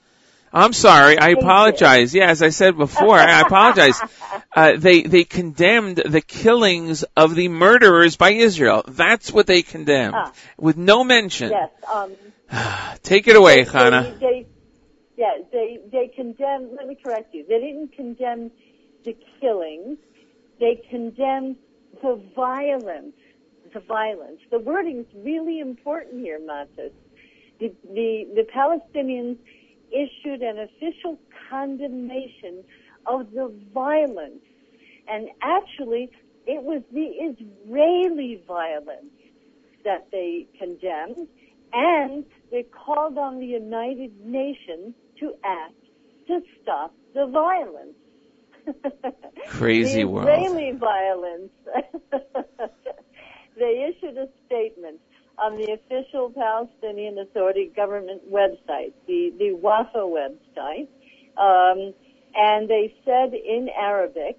I'm 0.55 0.73
sorry. 0.73 1.17
I 1.19 1.29
apologize. 1.29 2.15
Yeah, 2.15 2.29
as 2.29 2.41
I 2.41 2.49
said 2.49 2.77
before, 2.77 3.17
I 3.17 3.41
apologize. 3.41 3.99
Uh, 4.57 4.77
they 4.77 5.01
they 5.01 5.25
condemned 5.25 5.97
the 5.97 6.21
killings 6.21 7.03
of 7.17 7.35
the 7.35 7.49
murderers 7.49 8.15
by 8.15 8.29
Israel. 8.29 8.83
That's 8.87 9.29
what 9.33 9.47
they 9.47 9.63
condemned, 9.63 10.15
Ah. 10.17 10.31
with 10.57 10.77
no 10.77 11.03
mention. 11.03 11.51
yes. 11.51 11.69
Um, 11.93 12.13
Take 13.03 13.27
it 13.27 13.35
away, 13.35 13.63
they, 13.65 13.69
Hannah. 13.69 14.17
they, 14.17 14.45
yeah, 15.17 15.33
they 15.51 15.79
they 15.91 16.07
condemn. 16.15 16.73
Let 16.77 16.87
me 16.87 16.95
correct 17.03 17.33
you. 17.35 17.45
They 17.49 17.59
didn't 17.59 17.91
condemn 17.97 18.49
the 19.03 19.17
killings. 19.41 19.97
They 20.61 20.81
condemned 20.89 21.57
the 22.01 22.15
violence. 22.33 23.15
The 23.73 23.81
violence. 23.81 24.39
The 24.51 24.59
wording 24.59 24.99
is 24.99 25.07
really 25.17 25.59
important 25.59 26.21
here, 26.21 26.39
Matis. 26.39 26.93
The, 27.59 27.73
the 27.93 28.09
the 28.35 28.47
Palestinians 28.55 29.37
issued 29.91 30.41
an 30.41 30.59
official 30.59 31.19
condemnation 31.49 32.63
of 33.05 33.31
the 33.31 33.53
violence, 33.73 34.43
and 35.07 35.29
actually, 35.41 36.09
it 36.47 36.61
was 36.63 36.81
the 36.91 37.01
Israeli 37.01 38.41
violence 38.47 39.13
that 39.83 40.07
they 40.11 40.47
condemned, 40.57 41.27
and 41.73 42.25
they 42.51 42.63
called 42.63 43.17
on 43.17 43.39
the 43.39 43.45
United 43.45 44.11
Nations 44.25 44.93
to 45.19 45.33
act 45.43 45.73
to 46.27 46.41
stop 46.61 46.93
the 47.13 47.27
violence. 47.27 47.95
Crazy 49.47 50.01
the 50.01 50.05
world. 50.05 50.27
Israeli 50.27 50.71
violence. 50.71 51.51
they 53.57 53.93
issued 53.93 54.17
a 54.17 54.27
statement 54.47 54.99
on 55.37 55.57
the 55.57 55.73
official 55.73 56.31
Palestinian 56.31 57.19
Authority 57.19 57.71
government 57.75 58.21
website, 58.31 58.93
the, 59.07 59.33
the 59.37 59.57
WAFA 59.61 60.03
website, 60.05 60.87
um, 61.37 61.93
and 62.35 62.69
they 62.69 62.93
said 63.05 63.33
in 63.33 63.69
Arabic 63.77 64.37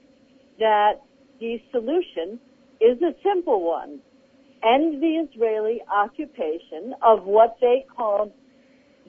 that 0.59 1.03
the 1.41 1.61
solution 1.71 2.41
is 2.81 3.01
a 3.03 3.15
simple 3.23 3.63
one. 3.63 4.01
End 4.63 5.03
the 5.03 5.27
Israeli 5.29 5.83
occupation 5.95 6.95
of 7.03 7.25
what 7.25 7.57
they 7.61 7.85
called 7.95 8.33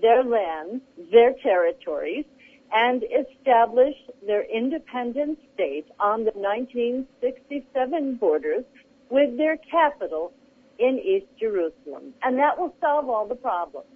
their 0.01 0.23
land, 0.23 0.81
their 1.11 1.33
territories, 1.41 2.25
and 2.73 3.03
establish 3.03 3.95
their 4.25 4.43
independent 4.43 5.39
state 5.53 5.85
on 5.99 6.25
the 6.25 6.31
1967 6.35 8.15
borders 8.15 8.65
with 9.09 9.37
their 9.37 9.57
capital 9.71 10.33
in 10.79 10.99
East 10.99 11.27
Jerusalem. 11.39 12.13
And 12.21 12.37
that 12.39 12.57
will 12.57 12.73
solve 12.81 13.09
all 13.09 13.27
the 13.27 13.35
problems. 13.35 13.87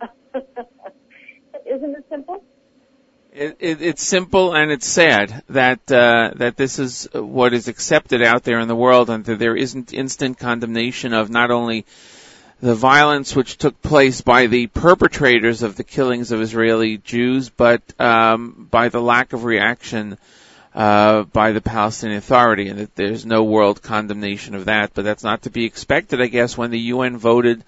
Isn't 1.66 1.96
it 1.96 2.04
simple? 2.08 2.42
It, 3.32 3.56
it, 3.60 3.82
it's 3.82 4.02
simple 4.02 4.54
and 4.54 4.72
it's 4.72 4.88
sad 4.88 5.44
that 5.50 5.90
uh, 5.90 6.32
that 6.36 6.56
this 6.56 6.80
is 6.80 7.08
what 7.12 7.52
is 7.54 7.68
accepted 7.68 8.22
out 8.22 8.42
there 8.42 8.58
in 8.58 8.66
the 8.66 8.74
world, 8.74 9.08
and 9.08 9.24
that 9.24 9.38
there 9.38 9.54
isn't 9.54 9.92
instant 9.92 10.38
condemnation 10.38 11.12
of 11.12 11.30
not 11.30 11.52
only 11.52 11.86
the 12.60 12.74
violence 12.74 13.36
which 13.36 13.56
took 13.56 13.80
place 13.82 14.20
by 14.20 14.46
the 14.46 14.66
perpetrators 14.66 15.62
of 15.62 15.76
the 15.76 15.84
killings 15.84 16.32
of 16.32 16.40
Israeli 16.40 16.98
Jews, 16.98 17.50
but 17.50 17.82
um, 18.00 18.68
by 18.70 18.88
the 18.88 19.00
lack 19.00 19.32
of 19.32 19.44
reaction 19.44 20.18
uh, 20.74 21.24
by 21.24 21.52
the 21.52 21.60
Palestinian 21.60 22.18
Authority, 22.18 22.68
and 22.68 22.78
that 22.78 22.94
there's 22.94 23.26
no 23.26 23.44
world 23.44 23.82
condemnation 23.82 24.54
of 24.54 24.66
that. 24.66 24.92
But 24.94 25.04
that's 25.04 25.24
not 25.24 25.42
to 25.42 25.50
be 25.50 25.64
expected, 25.64 26.20
I 26.20 26.26
guess, 26.26 26.56
when 26.56 26.70
the 26.70 26.78
UN 26.78 27.16
voted 27.16 27.64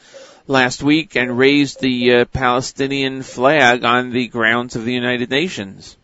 last 0.47 0.83
week 0.83 1.17
and 1.17 1.37
raised 1.37 1.81
the 1.81 2.15
uh, 2.15 2.25
Palestinian 2.27 3.23
flag 3.23 3.85
on 3.85 4.11
the 4.11 4.29
grounds 4.29 4.77
of 4.77 4.85
the 4.85 4.93
United 4.93 5.31
Nations. 5.31 5.97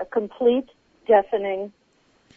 A 0.00 0.04
complete, 0.04 0.68
deafening 1.06 1.72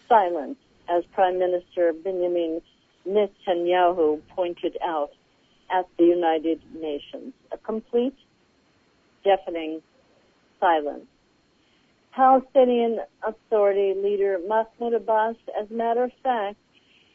silence, 0.08 0.58
as 0.88 1.04
Prime 1.14 1.40
Minister 1.40 1.94
Benjamin 1.94 2.62
Netanyahu 3.08 4.22
pointed 4.36 4.78
out 4.84 5.12
at 5.72 5.86
the 5.98 6.06
United 6.06 6.62
Nations. 6.74 7.34
A 7.52 7.58
complete, 7.58 8.16
deafening 9.24 9.82
silence. 10.60 11.06
Palestinian 12.16 13.00
Authority 13.26 13.94
leader 13.96 14.40
Mahmoud 14.48 14.94
Abbas, 14.94 15.36
as 15.60 15.70
a 15.70 15.74
matter 15.74 16.04
of 16.04 16.12
fact, 16.24 16.58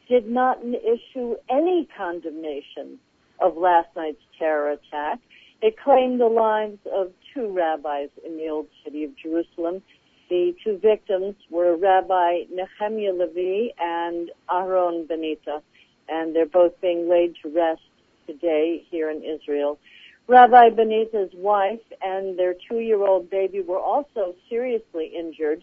did 0.09 0.29
not 0.29 0.59
issue 0.65 1.37
any 1.51 1.89
condemnation 1.97 2.99
of 3.41 3.57
last 3.57 3.89
night's 3.97 4.23
terror 4.39 4.71
attack. 4.71 5.19
It 5.63 5.77
claimed 5.79 6.21
the 6.21 6.27
lives 6.27 6.79
of 6.93 7.13
two 7.33 7.51
rabbis 7.53 8.11
in 8.25 8.37
the 8.37 8.49
old 8.49 8.67
city 8.85 9.05
of 9.05 9.17
Jerusalem. 9.17 9.83
The 10.29 10.55
two 10.63 10.79
victims 10.79 11.37
were 11.51 11.77
Rabbi 11.77 12.45
Nehemiah 12.51 13.13
Levi 13.13 13.73
and 13.79 14.31
Aaron 14.51 15.07
Benita, 15.07 15.63
and 16.09 16.35
they're 16.35 16.47
both 16.47 16.81
being 16.81 17.09
laid 17.09 17.35
to 17.43 17.49
rest 17.49 17.83
today 18.27 18.85
here 18.91 19.11
in 19.11 19.23
Israel. 19.23 19.79
Rabbi 20.27 20.71
Benita's 20.71 21.33
wife 21.35 21.83
and 22.03 22.39
their 22.39 22.55
two-year-old 22.55 23.29
baby 23.29 23.61
were 23.61 23.79
also 23.79 24.35
seriously 24.49 25.13
injured 25.15 25.63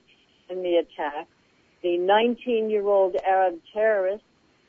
in 0.49 0.62
the 0.62 0.76
attack. 0.76 1.28
The 1.82 1.97
19-year-old 1.97 3.16
Arab 3.26 3.59
terrorist 3.74 4.24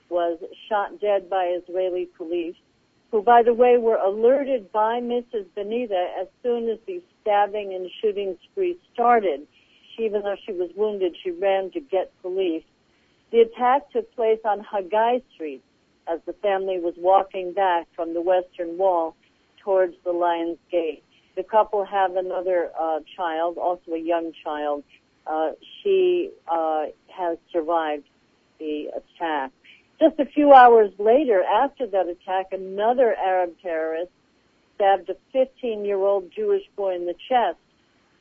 was 0.09 0.39
shot 0.67 0.99
dead 0.99 1.29
by 1.29 1.59
Israeli 1.61 2.09
police, 2.17 2.57
who, 3.11 3.21
by 3.21 3.43
the 3.43 3.53
way, 3.53 3.77
were 3.77 3.97
alerted 3.97 4.73
by 4.73 5.01
Mrs. 5.01 5.45
Benita 5.55 6.09
as 6.19 6.27
soon 6.43 6.71
as 6.71 6.79
the 6.87 7.03
stabbing 7.21 7.75
and 7.75 7.91
shooting 8.01 8.39
spree 8.51 8.79
started. 8.95 9.47
Even 9.99 10.23
though 10.23 10.37
she 10.47 10.53
was 10.53 10.71
wounded, 10.75 11.15
she 11.23 11.33
ran 11.33 11.71
to 11.73 11.81
get 11.81 12.11
police. 12.23 12.65
The 13.31 13.41
attack 13.41 13.91
took 13.91 14.15
place 14.17 14.41
on 14.47 14.61
Haggai 14.61 15.19
Street 15.35 15.63
as 16.07 16.21
the 16.25 16.33
family 16.33 16.79
was 16.79 16.95
walking 16.97 17.53
back 17.53 17.89
from 17.95 18.15
the 18.15 18.23
Western 18.23 18.79
Wall 18.79 19.15
towards 19.65 19.95
the 20.05 20.13
Lion's 20.13 20.59
Gate. 20.71 21.03
The 21.37 21.43
couple 21.43 21.85
have 21.85 22.17
another 22.17 22.71
uh, 22.79 23.01
child, 23.17 23.59
also 23.59 23.93
a 23.93 23.99
young 23.99 24.33
child. 24.45 24.85
Uh, 25.27 25.53
she 25.83 26.31
uh, 26.51 26.87
has 27.09 27.39
survived 27.53 28.05
the 28.59 28.91
attack. 28.97 29.53
Just 30.01 30.19
a 30.19 30.27
few 30.27 30.53
hours 30.53 30.91
later, 30.99 31.43
after 31.43 31.87
that 31.87 32.09
attack, 32.09 32.47
another 32.53 33.15
Arab 33.15 33.55
terrorist 33.63 34.11
stabbed 34.75 35.09
a 35.09 35.17
15-year-old 35.37 36.33
Jewish 36.35 36.65
boy 36.77 36.97
in 36.97 37.07
the 37.07 37.15
chest 37.29 37.59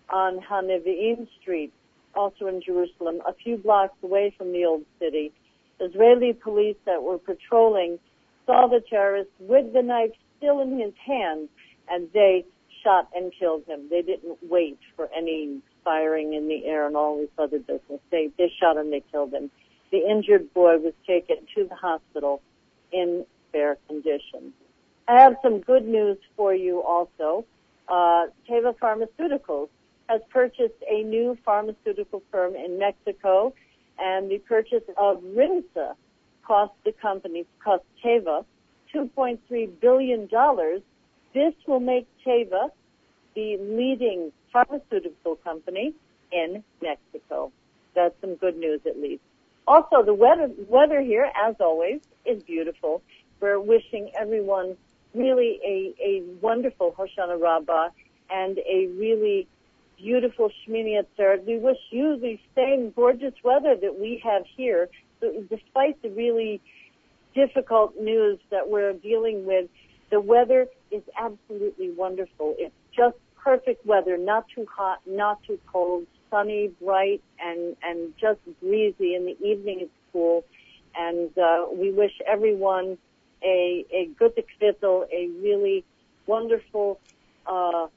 on 0.10 0.40
Hanevi'im 0.40 1.28
Street, 1.42 1.74
also 2.14 2.48
in 2.48 2.62
Jerusalem, 2.62 3.22
a 3.28 3.34
few 3.34 3.58
blocks 3.58 3.98
away 4.04 4.34
from 4.38 4.52
the 4.52 4.66
old 4.66 4.86
city. 5.00 5.32
Israeli 5.80 6.34
police 6.34 6.76
that 6.86 7.02
were 7.02 7.18
patrolling 7.18 7.98
saw 8.46 8.68
the 8.68 8.82
terrorist 8.88 9.32
with 9.40 9.74
the 9.74 9.82
knife 9.82 10.12
still 10.42 10.60
in 10.62 10.80
his 10.80 10.94
hand, 11.06 11.48
and 11.88 12.10
they 12.14 12.44
shot 12.84 13.08
and 13.14 13.32
killed 13.38 13.64
him. 13.66 13.88
They 13.90 14.02
didn't 14.02 14.38
wait 14.50 14.80
for 14.96 15.10
any 15.16 15.62
firing 15.84 16.34
in 16.34 16.48
the 16.48 16.66
air 16.66 16.88
and 16.88 16.96
all 16.96 17.18
this 17.18 17.30
other 17.38 17.60
business. 17.60 18.00
They 18.10 18.30
they 18.38 18.52
shot 18.60 18.78
him, 18.78 18.90
they 18.90 19.04
killed 19.12 19.34
him. 19.34 19.52
The 19.92 20.00
injured 20.10 20.54
boy 20.54 20.78
was 20.78 20.94
taken 21.06 21.38
to 21.56 21.68
the 21.68 21.76
hospital 21.76 22.42
in 22.92 23.26
fair 23.52 23.78
condition. 23.88 24.54
I 25.08 25.20
have 25.20 25.36
some 25.44 25.60
good 25.60 25.86
news 25.86 26.18
for 26.38 26.54
you 26.54 26.82
also. 26.82 27.46
Uh, 27.88 28.28
Teva 28.50 28.74
Pharmaceuticals 28.78 29.70
has 30.08 30.22
purchased 30.30 30.82
a 30.90 31.04
new 31.04 31.38
pharmaceutical 31.44 32.24
firm 32.32 32.56
in 32.56 32.80
Mexico, 32.80 33.54
and 34.00 34.32
the 34.32 34.38
purchase 34.40 34.84
of 34.98 35.22
Rimsa 35.22 35.96
cost 36.46 36.74
the 36.86 36.94
company, 36.94 37.46
cost 37.64 37.84
Teva, 38.04 38.46
$2.3 38.94 39.80
billion. 39.80 40.30
This 41.34 41.54
will 41.68 41.80
make 41.80 42.08
Teva 42.26 42.70
the 43.36 43.58
leading 43.58 44.32
pharmaceutical 44.52 45.36
company 45.38 45.94
in 46.32 46.64
Mexico. 46.82 47.52
That's 47.96 48.16
some 48.22 48.36
good 48.36 48.58
news 48.58 48.82
at 48.86 49.00
least. 49.00 49.22
Also, 49.68 50.04
the 50.04 50.14
weather, 50.14 50.50
weather 50.68 51.02
here, 51.02 51.32
as 51.48 51.56
always, 51.60 52.02
is 52.26 52.44
beautiful. 52.44 53.02
We're 53.40 53.60
wishing 53.60 54.12
everyone 54.20 54.76
really 55.14 55.60
a, 55.66 55.94
a 56.02 56.24
wonderful 56.42 56.96
Hoshana 56.98 57.40
Rabbah 57.40 57.90
and 58.30 58.58
a 58.60 58.88
really 58.98 59.48
beautiful 59.98 60.50
Shmini 60.50 61.02
Atzeret. 61.02 61.46
We 61.46 61.58
wish 61.58 61.78
you 61.92 62.18
the 62.20 62.40
same 62.56 62.92
gorgeous 62.92 63.34
weather 63.44 63.76
that 63.82 64.00
we 64.00 64.22
have 64.24 64.44
here, 64.56 64.90
despite 65.50 66.02
the 66.02 66.10
really 66.10 66.62
difficult 67.34 67.96
news 68.00 68.40
that 68.50 68.70
we're 68.70 68.94
dealing 68.94 69.46
with. 69.46 69.70
The 70.10 70.20
weather 70.20 70.68
is 70.92 71.04
absolutely 71.18 71.92
wonderful. 71.92 72.56
It's 72.58 72.76
just 72.96 73.16
perfect 73.44 73.86
weather, 73.86 74.18
not 74.18 74.46
too 74.54 74.68
hot, 74.70 75.00
not 75.06 75.42
too 75.44 75.60
cold, 75.72 76.06
sunny, 76.30 76.72
bright, 76.82 77.22
and 77.40 77.76
and 77.84 78.14
just 78.20 78.40
breezy. 78.62 79.16
In 79.16 79.26
the 79.26 79.38
evening, 79.46 79.80
it's 79.82 79.92
cool, 80.12 80.44
and 80.98 81.36
uh, 81.38 81.66
we 81.74 81.92
wish 81.92 82.14
everyone 82.28 82.98
a 83.44 83.86
a 83.94 84.10
good 84.20 84.34
kvittel, 84.36 85.06
a 85.12 85.28
really 85.42 85.84
wonderful 86.28 87.00
uh, 87.48 87.88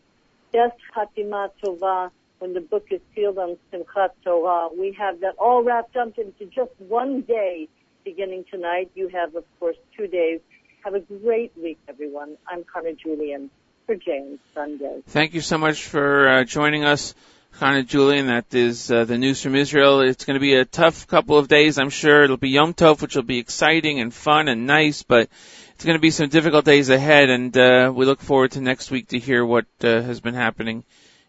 best 0.53 0.79
Hatima 0.97 1.51
Tova 1.63 2.11
when 2.39 2.55
the 2.55 2.61
book 2.61 2.87
is 2.91 3.01
sealed 3.15 3.39
on 3.39 3.57
Simchat 3.73 4.11
Torah. 4.25 4.69
We 4.77 4.93
have 4.99 5.21
that 5.21 5.35
all 5.39 5.63
wrapped 5.63 5.97
up 5.97 6.19
into 6.19 6.45
just 6.47 6.73
one 6.79 7.23
day 7.23 7.69
beginning 8.05 8.45
tonight. 8.51 8.91
You 8.95 9.09
have, 9.09 9.35
of 9.35 9.45
course, 9.59 9.77
two 9.97 10.07
days. 10.07 10.41
Have 10.85 10.95
a 10.95 11.01
great 11.01 11.53
week, 11.57 11.79
everyone. 11.89 12.37
I'm 12.47 12.65
Carmen 12.65 12.97
Julian 13.03 13.51
for 13.87 13.97
JM 13.97 14.39
Sunday. 14.55 15.03
Thank 15.07 15.35
you 15.35 15.41
so 15.41 15.59
much 15.59 15.85
for 15.85 16.29
uh, 16.29 16.45
joining 16.45 16.85
us. 16.85 17.15
Chana 17.59 17.87
Julian, 17.87 18.27
that 18.27 18.53
is 18.53 18.91
uh, 18.91 19.05
the 19.05 19.17
news 19.17 19.41
from 19.41 19.55
Israel. 19.55 20.01
It's 20.01 20.25
going 20.25 20.35
to 20.35 20.41
be 20.41 20.55
a 20.55 20.65
tough 20.65 21.07
couple 21.07 21.39
of 21.39 21.47
days, 21.47 21.79
I'm 21.79 21.89
sure. 21.89 22.25
It'll 22.25 22.37
be 22.37 22.51
Yom 22.51 22.75
Tov, 22.75 23.01
which 23.01 23.15
will 23.15 23.23
be 23.23 23.39
exciting 23.39 24.01
and 24.01 24.13
fun 24.13 24.49
and 24.49 24.67
nice, 24.67 25.05
but 25.05 25.29
it's 25.75 25.85
going 25.85 25.97
to 25.97 26.01
be 26.01 26.11
some 26.11 26.29
difficult 26.29 26.65
days 26.65 26.91
ahead, 26.91 27.31
and 27.31 27.57
uh, 27.57 27.93
we 27.95 28.07
look 28.07 28.21
forward 28.21 28.53
to 28.53 28.61
next 28.61 28.91
week 28.91 29.09
to 29.09 29.21
hear 29.21 29.45
what 29.45 29.67
uh, 29.83 30.03
has 30.03 30.21
been 30.21 30.35
happening 30.35 30.85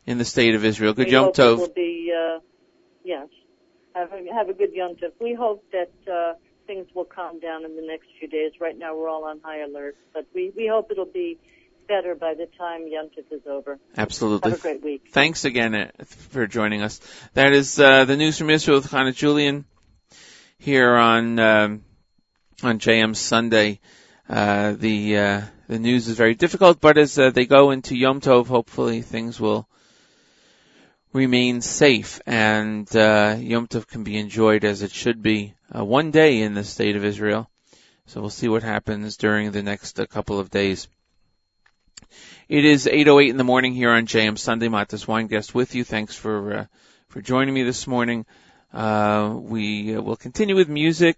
in 0.07 0.17
the 0.17 0.25
state 0.25 0.55
of 0.55 0.65
Israel. 0.65 0.93
Good 0.93 1.07
we 1.07 1.13
Yom 1.13 1.25
hope 1.25 1.35
Tov. 1.35 1.53
It 1.53 1.59
will 1.59 1.67
be, 1.75 2.11
uh, 2.11 2.39
yes. 3.03 3.27
Have 3.93 4.11
a, 4.11 4.33
have 4.33 4.49
a 4.49 4.53
good 4.53 4.73
Yom 4.73 4.95
Tov. 4.95 5.11
We 5.21 5.35
hope 5.35 5.63
that 5.71 5.91
uh, 6.11 6.33
things 6.67 6.87
will 6.93 7.05
calm 7.05 7.39
down 7.39 7.65
in 7.65 7.75
the 7.75 7.81
next 7.81 8.07
few 8.19 8.27
days. 8.27 8.53
Right 8.59 8.77
now, 8.77 8.95
we're 8.95 9.09
all 9.09 9.25
on 9.25 9.39
high 9.43 9.61
alert, 9.61 9.95
but 10.13 10.25
we 10.33 10.51
we 10.55 10.67
hope 10.67 10.91
it'll 10.91 11.05
be 11.05 11.37
better 11.87 12.15
by 12.15 12.33
the 12.33 12.47
time 12.57 12.87
Yom 12.87 13.07
Tov 13.07 13.31
is 13.31 13.45
over. 13.47 13.79
Absolutely. 13.97 14.51
Have 14.51 14.59
a 14.59 14.61
great 14.61 14.83
week. 14.83 15.07
Thanks 15.11 15.45
again 15.45 15.75
uh, 15.75 15.91
for 16.05 16.47
joining 16.47 16.81
us. 16.81 16.99
That 17.33 17.53
is 17.53 17.79
uh, 17.79 18.05
the 18.05 18.17
news 18.17 18.37
from 18.37 18.49
Israel 18.49 18.77
with 18.77 18.89
Chana 18.89 19.15
Julian 19.15 19.65
here 20.57 20.95
on 20.95 21.39
um, 21.39 21.83
on 22.63 22.79
JM 22.79 23.15
Sunday. 23.15 23.79
Uh, 24.27 24.73
the 24.73 25.17
uh, 25.17 25.41
the 25.67 25.79
news 25.79 26.07
is 26.07 26.17
very 26.17 26.35
difficult, 26.35 26.81
but 26.81 26.97
as 26.97 27.17
uh, 27.17 27.29
they 27.29 27.45
go 27.45 27.71
into 27.71 27.95
Yom 27.95 28.21
Tov, 28.21 28.47
hopefully 28.47 29.01
things 29.01 29.39
will 29.39 29.67
remain 31.15 31.61
safe 31.61 32.19
and 32.25 32.93
uh, 32.93 33.37
Yom 33.39 33.67
Tov 33.67 33.87
can 33.87 34.03
be 34.03 34.17
enjoyed 34.17 34.65
as 34.65 34.81
it 34.81 34.91
should 34.91 35.23
be 35.23 35.53
uh, 35.73 35.83
one 35.83 36.11
day 36.11 36.41
in 36.41 36.53
the 36.53 36.63
state 36.65 36.97
of 36.97 37.05
Israel. 37.05 37.49
So 38.07 38.19
we'll 38.19 38.29
see 38.29 38.49
what 38.49 38.63
happens 38.63 39.15
during 39.15 39.51
the 39.51 39.63
next 39.63 39.97
uh, 39.97 40.05
couple 40.07 40.39
of 40.39 40.51
days. 40.51 40.89
It 42.49 42.65
is 42.65 42.85
8:08 42.85 43.29
in 43.29 43.37
the 43.37 43.45
morning 43.45 43.73
here 43.73 43.91
on 43.91 44.05
JM 44.05 44.37
Sunday. 44.37 44.67
Matas 44.67 45.05
Weingast 45.05 45.53
with 45.53 45.73
you. 45.73 45.85
Thanks 45.85 46.15
for 46.15 46.53
uh, 46.53 46.65
for 47.07 47.21
joining 47.21 47.53
me 47.53 47.63
this 47.63 47.87
morning. 47.87 48.25
Uh, 48.73 49.35
we 49.35 49.95
uh, 49.95 50.01
will 50.01 50.17
continue 50.17 50.55
with 50.55 50.67
music 50.67 51.17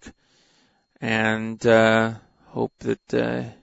and 1.01 1.65
uh, 1.65 2.13
hope 2.49 2.71
that 2.79 3.55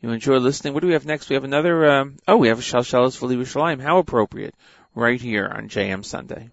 you 0.00 0.10
enjoy 0.10 0.38
listening. 0.38 0.74
What 0.74 0.80
do 0.80 0.86
we 0.86 0.94
have 0.94 1.06
next? 1.06 1.28
We 1.28 1.34
have 1.34 1.44
another. 1.44 1.90
Um, 1.90 2.16
oh, 2.26 2.38
we 2.38 2.48
have 2.48 2.58
a 2.58 2.62
Shalsheles 2.62 3.16
for 3.16 3.28
Yerushalayim. 3.28 3.82
How 3.82 3.98
appropriate! 3.98 4.54
Right 4.98 5.20
here 5.20 5.46
on 5.46 5.68
JM 5.68 6.04
Sunday. 6.04 6.50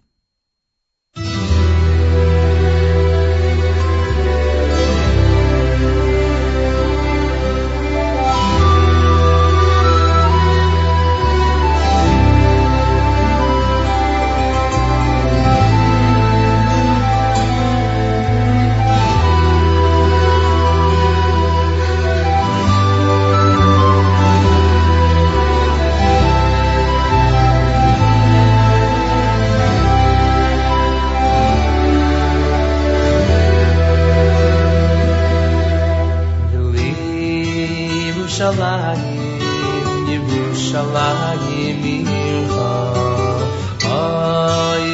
Yerushalayim 40.75 41.83
Ircha. 41.95 42.71
Oy, 43.95 44.87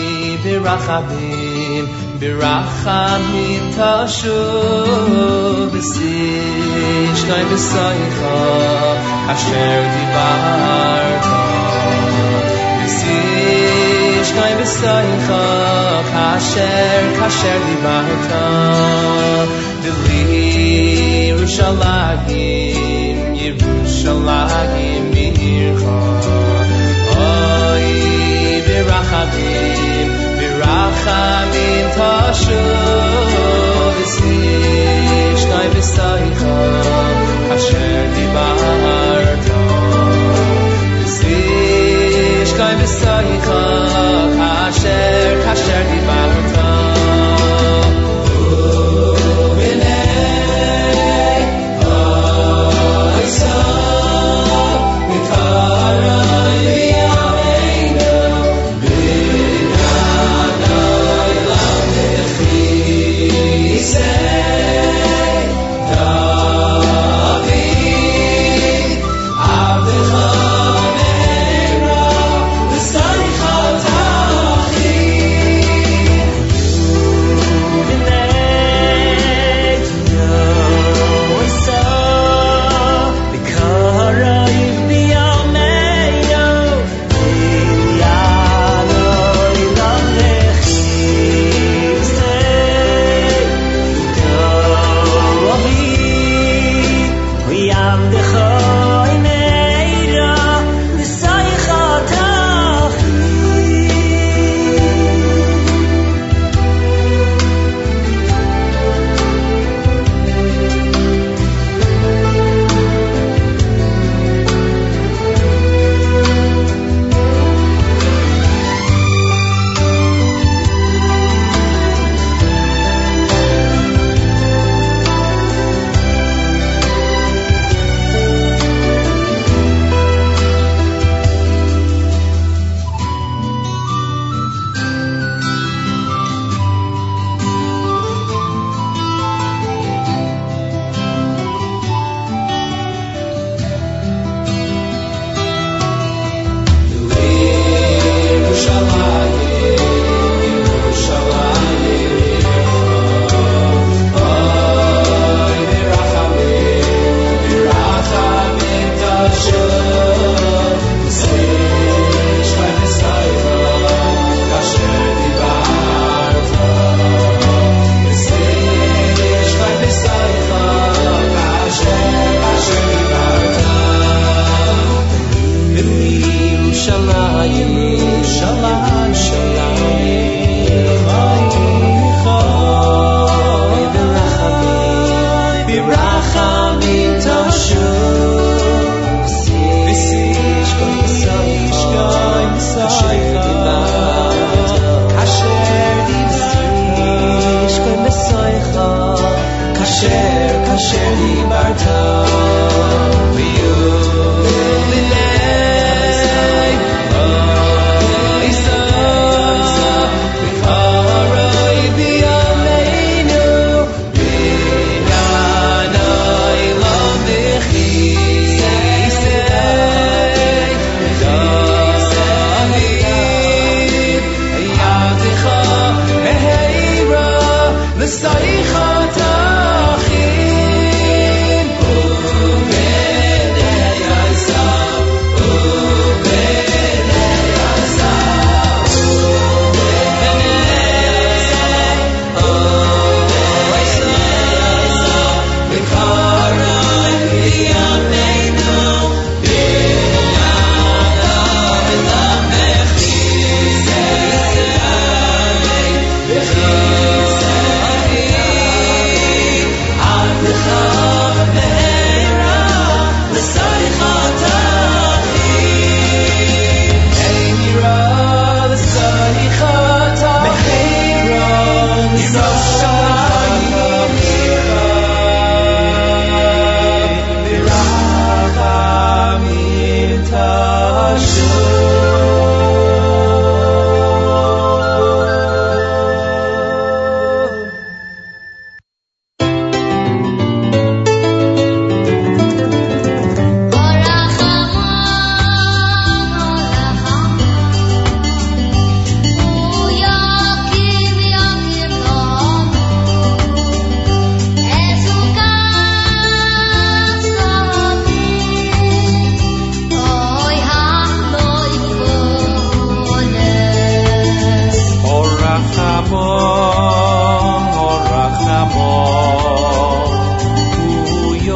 birachamim, 0.44 1.86
birachamim 2.20 3.66
tashuv, 3.78 5.70
b'sishnoi 5.74 7.46
b'soicha, 7.50 8.38
asher 9.34 9.82
dibarta. 9.94 11.42
B'sishnoi 12.84 14.54
b'soicha, 14.60 15.44
kasher, 16.14 17.02
kasher 17.18 17.60
dibarta. 17.68 18.44
Dili 19.82 20.46
Yerushalayim, 21.30 23.18
Yerushalayim 23.42 25.21
Mircha. 25.62 25.96
Oy, 27.24 27.88
tashuv, 31.96 33.22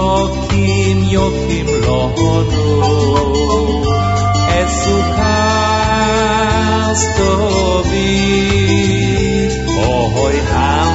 Yokim 0.06 0.98
Yokim 1.14 1.68
Lohono 1.86 2.68
Esukas 4.62 5.82
Tobi 7.18 8.14
Ohoy 9.90 10.38
Hamdoi 10.52 10.95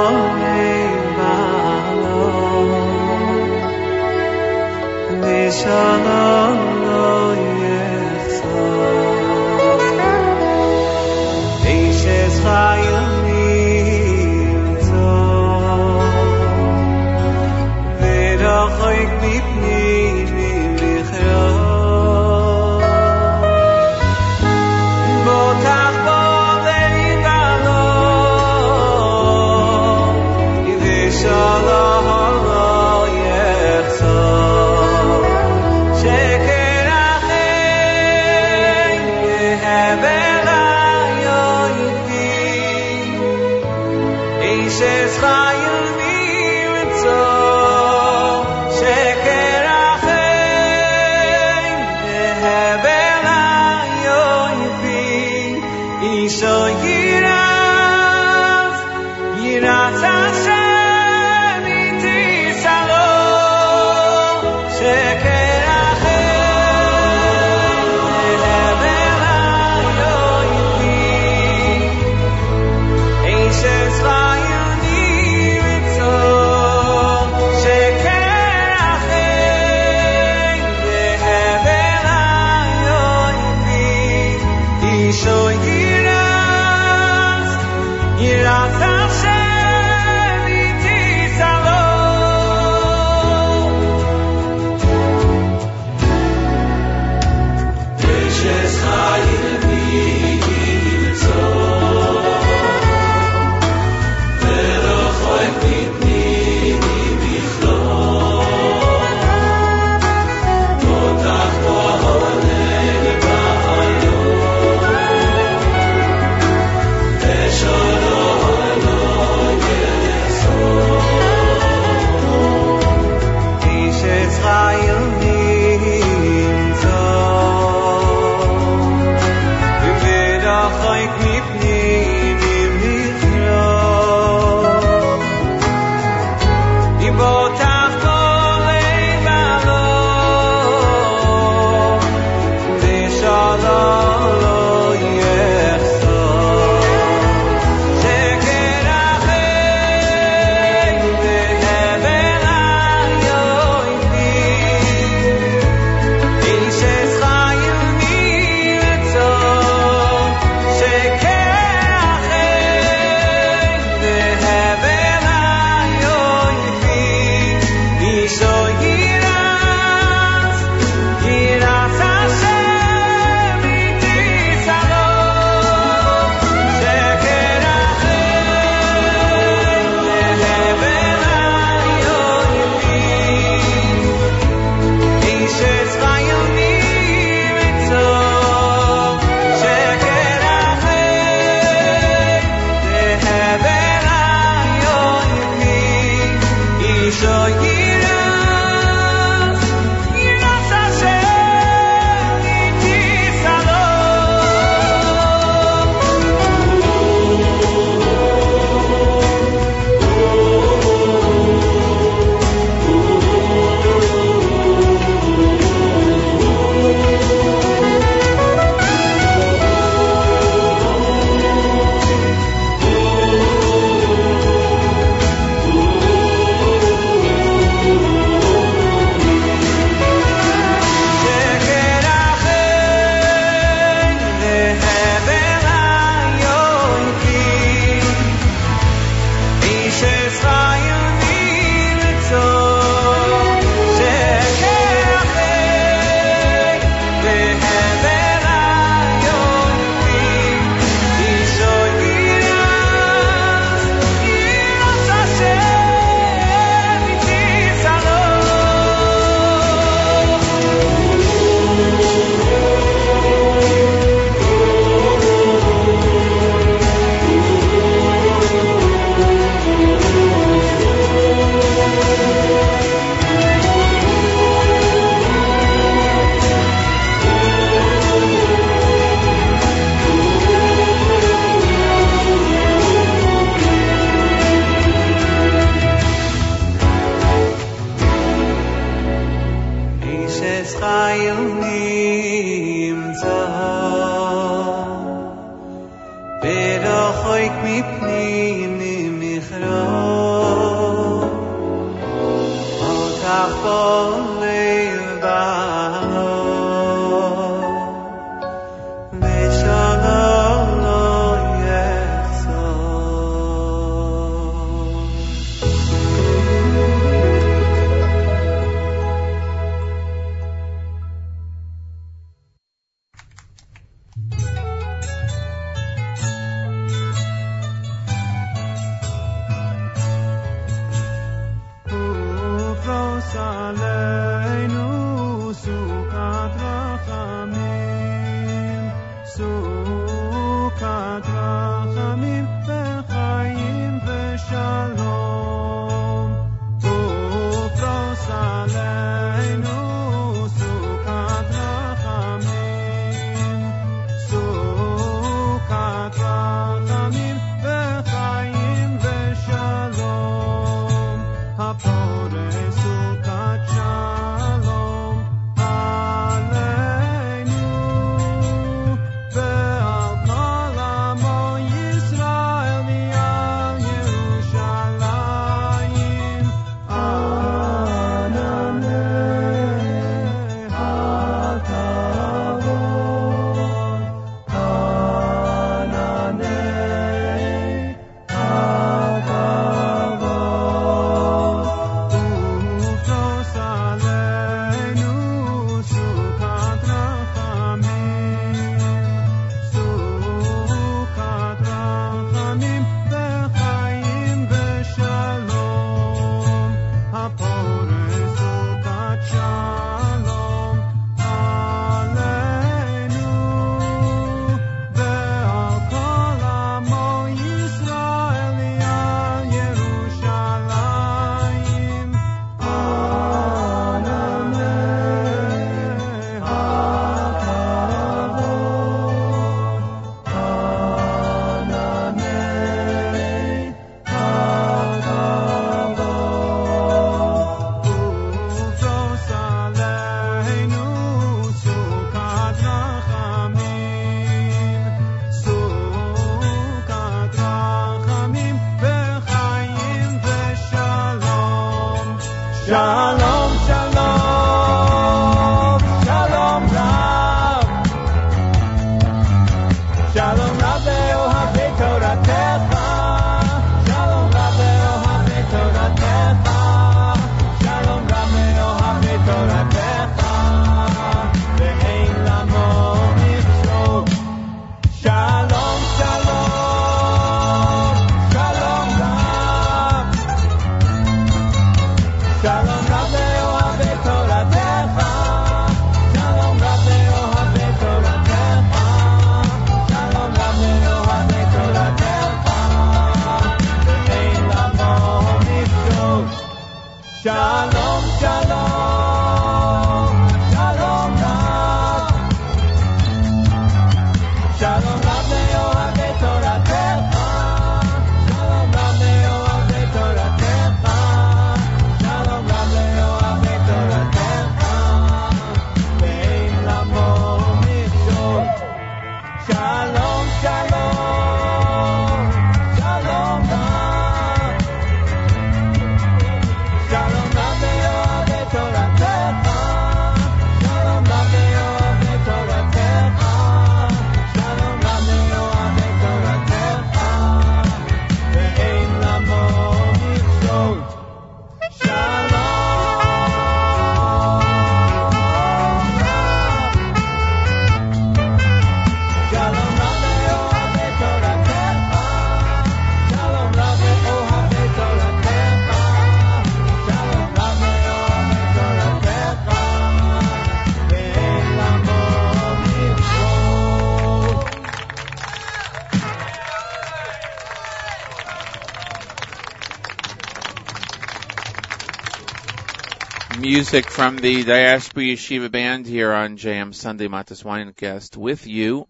music 573.61 573.91
from 573.91 574.15
the 574.15 574.43
Diaspora 574.43 575.03
Yeshiva 575.03 575.51
Band 575.51 575.85
here 575.85 576.11
on 576.11 576.35
JM 576.35 576.73
Sunday 576.73 577.07
Matas 577.07 577.43
Weingast 577.43 578.17
with 578.17 578.47
you. 578.47 578.87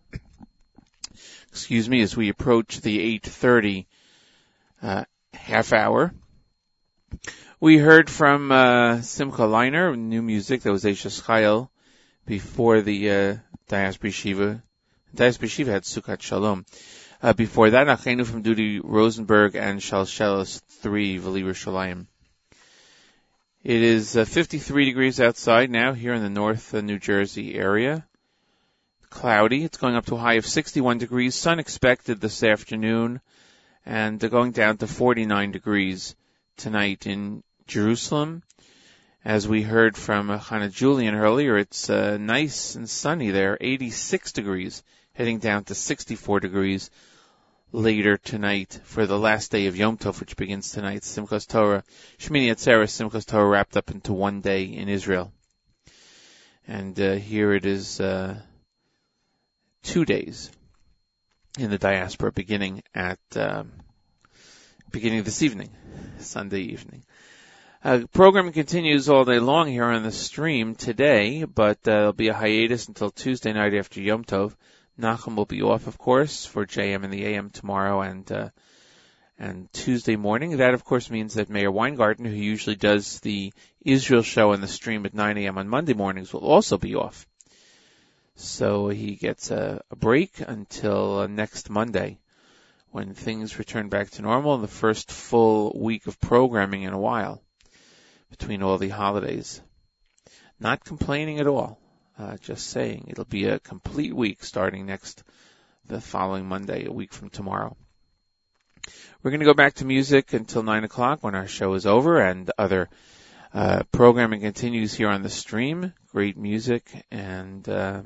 Excuse 1.50 1.90
me, 1.90 2.02
as 2.02 2.16
we 2.16 2.30
approach 2.30 2.80
the 2.80 3.20
8.30 3.20 3.86
uh, 4.82 5.04
half 5.34 5.74
hour. 5.74 6.14
We 7.60 7.80
heard 7.80 8.10
from 8.10 8.50
uh, 8.50 9.02
Simcha 9.02 9.42
Leiner, 9.42 9.98
new 9.98 10.22
music 10.22 10.62
that 10.62 10.72
was 10.72 10.86
Aisha 10.86 11.22
Chayil 11.22 11.68
before 12.26 12.80
the 12.80 13.12
uh, 13.12 13.36
Diaspora 13.68 14.10
Yeshiva. 14.10 14.62
Diaspora 15.14 15.50
Yeshiva 15.50 15.68
had 15.68 15.84
Sukkot 15.84 16.22
Shalom. 16.22 16.66
Uh, 17.22 17.34
before 17.34 17.72
that, 17.72 17.88
Achenu 17.88 18.26
from 18.26 18.42
Duty 18.42 18.80
Rosenberg 18.80 19.58
and 19.58 19.82
Shalsheles 19.82 20.62
3, 20.80 21.18
Vali 21.18 21.44
Rishalayim. 21.44 22.08
It 23.64 23.84
is 23.84 24.18
uh, 24.18 24.26
53 24.26 24.86
degrees 24.86 25.22
outside 25.22 25.70
now 25.70 25.94
here 25.94 26.16
in 26.16 26.24
the 26.24 26.32
North 26.32 26.74
uh, 26.74 26.82
New 26.82 26.98
Jersey 26.98 27.54
area. 27.54 28.08
Cloudy. 29.12 29.64
It's 29.64 29.78
going 29.78 29.96
up 29.96 30.08
to 30.08 30.16
a 30.16 30.20
high 30.20 30.34
of 30.36 30.48
61 30.48 30.98
degrees. 30.98 31.36
Sun 31.36 31.60
expected 31.60 32.20
this 32.20 32.42
afternoon 32.42 33.22
and 33.86 34.20
they're 34.20 34.32
going 34.32 34.52
down 34.52 34.78
to 34.78 34.88
49 34.88 35.52
degrees 35.52 36.16
tonight 36.58 37.06
in 37.06 37.44
Jerusalem. 37.68 38.42
As 39.24 39.48
we 39.48 39.62
heard 39.62 39.96
from 39.96 40.32
uh, 40.32 40.40
Hannah 40.40 40.70
Julian 40.70 41.14
earlier, 41.14 41.56
it's 41.56 41.88
uh, 41.88 42.18
nice 42.18 42.74
and 42.74 42.90
sunny 42.90 43.30
there, 43.30 43.60
86 43.62 44.32
degrees, 44.32 44.82
heading 45.14 45.38
down 45.38 45.66
to 45.66 45.76
64 45.76 46.40
degrees 46.40 46.90
later 47.72 48.18
tonight 48.18 48.80
for 48.84 49.06
the 49.06 49.18
last 49.18 49.52
day 49.52 49.68
of 49.68 49.78
Yom 49.78 49.98
Tov, 49.98 50.20
which 50.20 50.36
begins 50.36 50.72
tonight. 50.72 51.02
Simchas 51.02 51.48
Torah, 51.48 51.84
Shmini 52.20 52.52
Atzeres, 52.52 52.92
Simchas 52.92 53.26
Torah 53.26 53.48
wrapped 53.48 53.78
up 53.78 53.92
into 53.92 54.14
one 54.14 54.42
day 54.42 54.64
in 54.64 54.90
Israel. 54.90 55.32
And 56.68 57.00
uh, 57.00 57.14
here 57.14 57.54
it 57.54 57.66
is 57.66 58.00
uh, 58.00 58.40
two 59.84 60.06
days 60.06 60.52
in 61.58 61.70
the 61.70 61.78
diaspora, 61.78 62.32
beginning 62.32 62.84
at 62.94 63.20
um, 63.36 63.72
beginning 64.92 65.24
this 65.24 65.42
evening, 65.42 65.70
Sunday 66.20 66.62
evening. 66.62 67.04
Uh, 67.84 68.02
programming 68.14 68.54
continues 68.54 69.10
all 69.10 69.26
day 69.26 69.40
long 69.40 69.68
here 69.68 69.86
on 69.86 70.04
the 70.04 70.12
stream 70.12 70.76
today, 70.76 71.46
but 71.46 71.78
uh, 71.80 71.92
there'll 71.92 72.14
be 72.14 72.28
a 72.28 72.34
hiatus 72.34 72.88
until 72.88 73.10
Tuesday 73.10 73.54
night 73.54 73.74
after 73.74 74.02
Yom 74.02 74.24
Tov. 74.24 74.54
Nachum 75.00 75.36
will 75.36 75.46
be 75.46 75.62
off, 75.62 75.88
of 75.88 75.98
course, 75.98 76.46
for 76.46 76.66
JM 76.66 77.04
in 77.04 77.12
the 77.12 77.26
AM 77.26 77.50
tomorrow 77.50 78.02
and 78.02 78.32
uh, 78.32 78.50
and 79.40 79.72
Tuesday 79.74 80.16
morning. 80.16 80.58
That, 80.58 80.76
of 80.76 80.86
course, 80.86 81.10
means 81.10 81.34
that 81.34 81.50
Mayor 81.50 81.72
Weingarten, 81.72 82.26
who 82.26 82.36
usually 82.36 82.76
does 82.76 83.20
the 83.22 83.52
Israel 83.84 84.22
show 84.22 84.54
on 84.54 84.62
the 84.62 84.68
stream 84.68 85.06
at 85.06 85.16
9 85.16 85.38
a.m. 85.40 85.58
on 85.58 85.68
Monday 85.68 85.94
mornings, 85.94 86.32
will 86.32 86.46
also 86.46 86.78
be 86.78 86.94
off. 86.94 87.26
So 88.36 88.90
he 88.90 89.16
gets 89.16 89.50
a, 89.50 89.82
a 89.90 89.96
break 89.96 90.40
until 90.40 91.20
uh, 91.20 91.28
next 91.28 91.70
Monday 91.70 92.20
when 92.92 93.14
things 93.14 93.58
return 93.58 93.90
back 93.90 94.12
to 94.12 94.22
normal 94.22 94.54
and 94.54 94.64
the 94.64 94.68
first 94.68 95.12
full 95.12 95.76
week 95.80 96.06
of 96.08 96.20
programming 96.20 96.84
in 96.84 96.94
a 96.94 97.00
while 97.00 97.42
between 98.30 98.62
all 98.62 98.78
the 98.78 98.90
holidays. 98.90 99.62
Not 100.60 100.86
complaining 100.86 101.40
at 101.40 101.48
all. 101.48 101.81
Uh, 102.20 102.38
just 102.38 102.68
saying 102.68 103.06
it'll 103.08 103.26
be 103.26 103.46
a 103.46 103.60
complete 103.60 104.14
week 104.14 104.44
starting 104.44 104.86
next, 104.86 105.24
the 105.88 106.00
following 106.00 106.46
Monday, 106.46 106.86
a 106.86 106.92
week 106.92 107.14
from 107.14 107.30
tomorrow. 107.30 107.76
We're 109.22 109.32
going 109.32 109.42
to 109.42 109.46
go 109.46 109.54
back 109.54 109.76
to 109.76 109.86
music 109.86 110.34
until 110.34 110.64
nine 110.64 110.84
o'clock 110.84 111.24
when 111.24 111.36
our 111.36 111.48
show 111.48 111.74
is 111.74 111.86
over 111.86 112.20
and 112.20 112.52
other 112.58 112.90
uh, 113.54 113.84
programming 113.92 114.42
continues 114.42 114.94
here 114.94 115.10
on 115.10 115.22
the 115.22 115.30
stream. 115.30 115.94
Great 116.12 116.38
music 116.38 116.90
and 117.12 117.68
uh, 117.70 118.02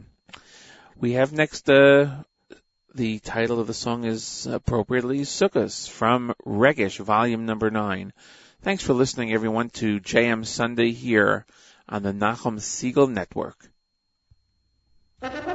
we 0.98 1.14
have 1.14 1.32
next 1.32 1.69
uh, 1.69 2.23
the 2.94 3.19
title 3.19 3.60
of 3.60 3.68
the 3.68 3.73
song 3.73 4.06
is 4.06 4.48
appropriately 4.48 5.19
Sukkos 5.19 5.90
from 5.90 6.34
Regesh, 6.45 6.99
volume 6.99 7.45
number 7.45 7.69
nine. 7.69 8.14
Thanks 8.61 8.84
for 8.84 8.94
listening, 8.94 9.34
everyone, 9.34 9.69
to 9.72 9.99
JM 9.99 10.45
Sunday 10.45 10.91
here 10.91 11.45
on 11.90 12.03
the 12.03 12.14
Nachum 12.14 12.60
Segal 12.60 13.11
Network. 13.11 13.69
Yokim 15.23 15.55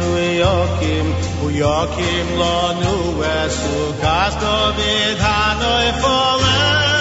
nu 0.00 0.10
yakim 0.42 1.06
u 1.44 1.50
yakim 1.62 2.26
la 2.40 2.60
nu 2.82 2.96
esu 3.38 3.78
gas 4.02 4.34
do 4.42 4.56
vid 4.76 5.18
hanoy 5.28 5.88
folen 6.02 6.95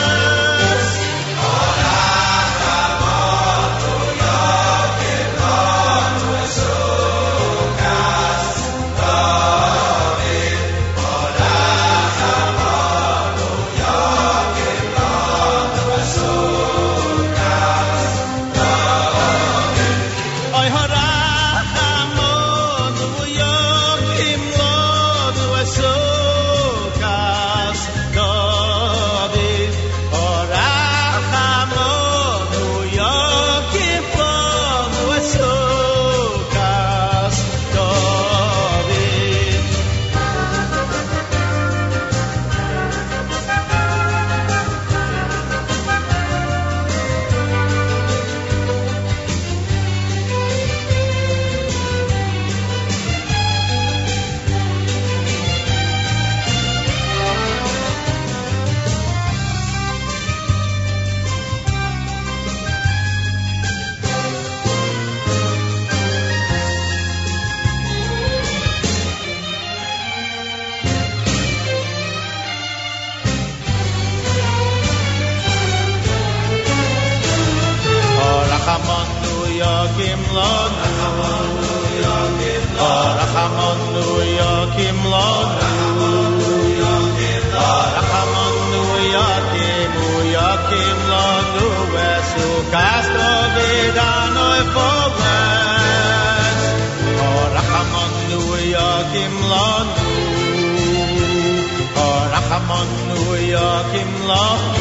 Lahu 103.95 104.07
Harachamon 104.27 104.74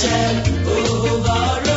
ocean 0.00 0.68
over 0.68 1.67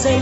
נכנסתי 0.00 0.16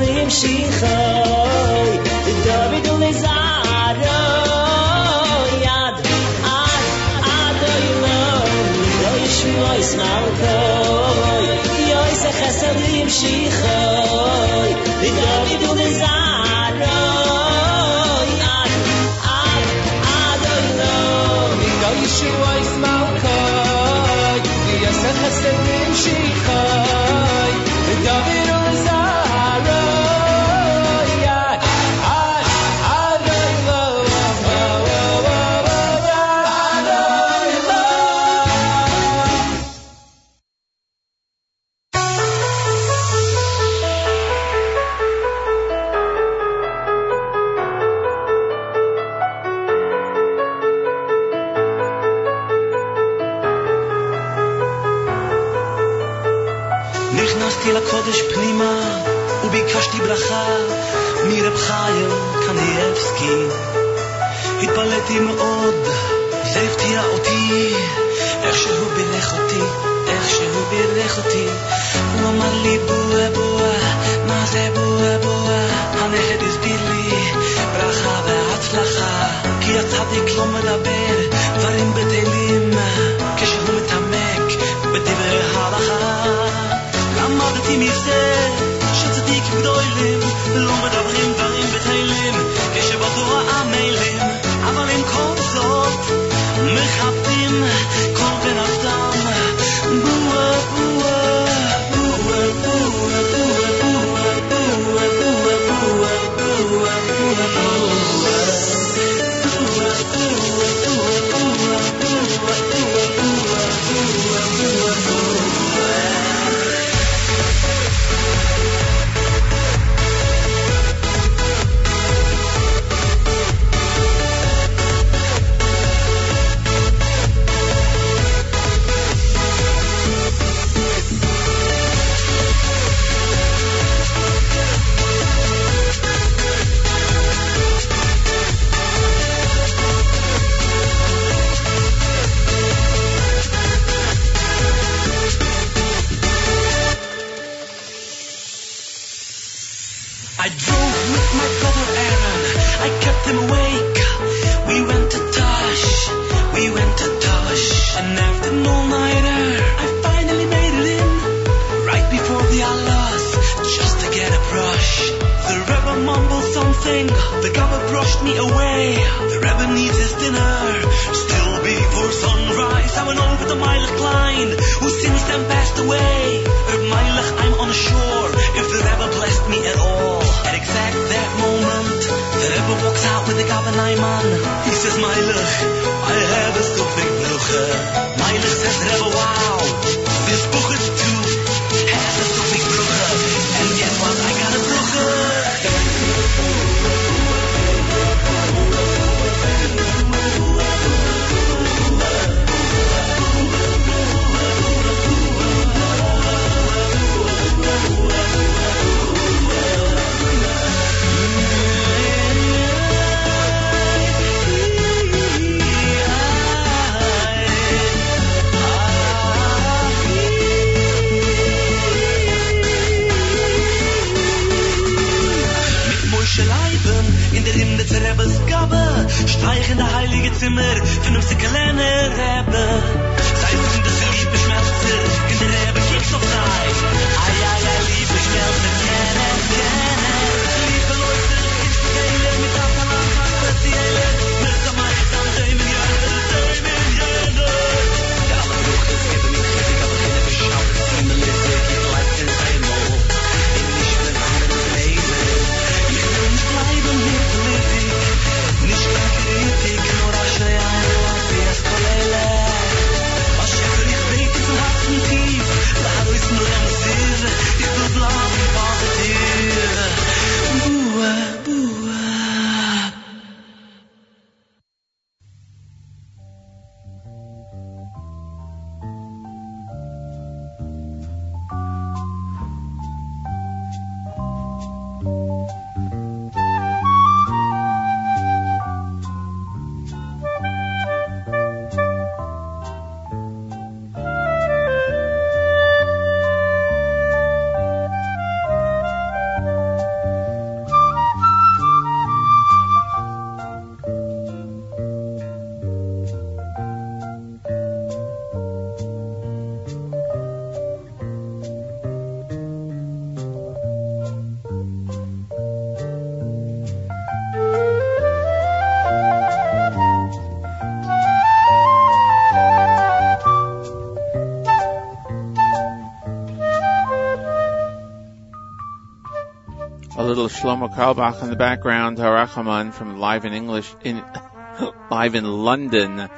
Shlomo 330.40 330.74
Carlebach 330.74 331.22
in 331.22 331.30
the 331.30 331.36
background, 331.36 331.98
Harachaman 331.98 332.72
from 332.72 332.98
Live 332.98 333.26
in 333.26 333.34
English, 333.34 333.76
in 333.84 334.02
Live 334.90 335.16
in 335.16 335.26
London 335.26 336.10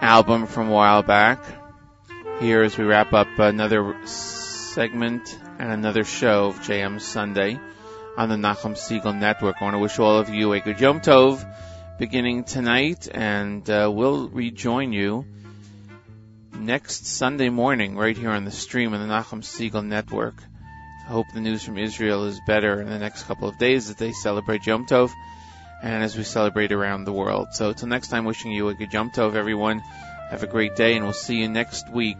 album 0.00 0.48
from 0.48 0.68
a 0.68 0.72
while 0.72 1.04
back. 1.04 1.40
Here 2.40 2.64
as 2.64 2.76
we 2.76 2.84
wrap 2.84 3.12
up 3.12 3.28
another 3.38 3.94
segment 4.06 5.38
and 5.60 5.70
another 5.70 6.02
show 6.02 6.46
of 6.46 6.58
JM 6.62 7.00
Sunday 7.00 7.60
on 8.16 8.28
the 8.28 8.34
Nachum 8.34 8.76
Siegel 8.76 9.12
Network. 9.12 9.54
I 9.60 9.64
want 9.66 9.74
to 9.74 9.78
wish 9.78 10.00
all 10.00 10.18
of 10.18 10.28
you 10.30 10.52
a 10.54 10.58
good 10.58 10.80
Yom 10.80 11.00
Tov 11.00 11.38
beginning 11.96 12.42
tonight 12.42 13.06
and 13.08 13.70
uh, 13.70 13.88
we'll 13.88 14.28
rejoin 14.30 14.92
you 14.92 15.24
next 16.54 17.06
Sunday 17.06 17.50
morning 17.50 17.94
right 17.94 18.18
here 18.18 18.30
on 18.30 18.44
the 18.44 18.50
stream 18.50 18.94
on 18.94 19.00
the 19.06 19.14
Nachum 19.14 19.44
Siegel 19.44 19.82
Network. 19.82 20.42
I 21.08 21.10
hope 21.10 21.32
the 21.32 21.40
news 21.40 21.62
from 21.62 21.78
Israel 21.78 22.26
is 22.26 22.38
better 22.38 22.82
in 22.82 22.90
the 22.90 22.98
next 22.98 23.22
couple 23.22 23.48
of 23.48 23.56
days 23.56 23.88
as 23.88 23.96
they 23.96 24.12
celebrate 24.12 24.66
Yom 24.66 24.84
Tov 24.84 25.10
and 25.82 26.04
as 26.04 26.14
we 26.14 26.22
celebrate 26.22 26.70
around 26.70 27.04
the 27.04 27.14
world. 27.14 27.48
So 27.52 27.72
till 27.72 27.88
next 27.88 28.08
time, 28.08 28.26
wishing 28.26 28.52
you 28.52 28.68
a 28.68 28.74
good 28.74 28.92
Yom 28.92 29.10
Tov, 29.10 29.34
everyone. 29.34 29.80
Have 30.28 30.42
a 30.42 30.46
great 30.46 30.76
day, 30.76 30.96
and 30.96 31.06
we'll 31.06 31.14
see 31.14 31.36
you 31.36 31.48
next 31.48 31.88
week 31.88 32.18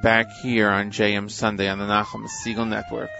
back 0.00 0.30
here 0.30 0.70
on 0.70 0.92
JM 0.92 1.28
Sunday 1.28 1.68
on 1.68 1.78
the 1.78 1.86
Nachum 1.86 2.28
Siegel 2.28 2.66
Network. 2.66 3.10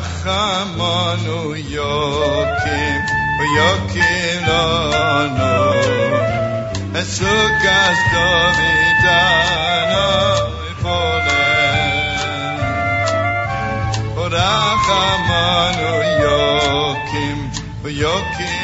Rachamanu 0.00 1.52
Yokim, 1.76 3.00
Yokim 3.56 4.40
Lano, 4.48 5.56
Esukas 7.00 8.00
Davidano, 8.12 10.08
Ifolem. 10.72 12.00
Rachamanu 14.32 15.92
Yokim, 16.24 17.38
Yokim 18.00 18.59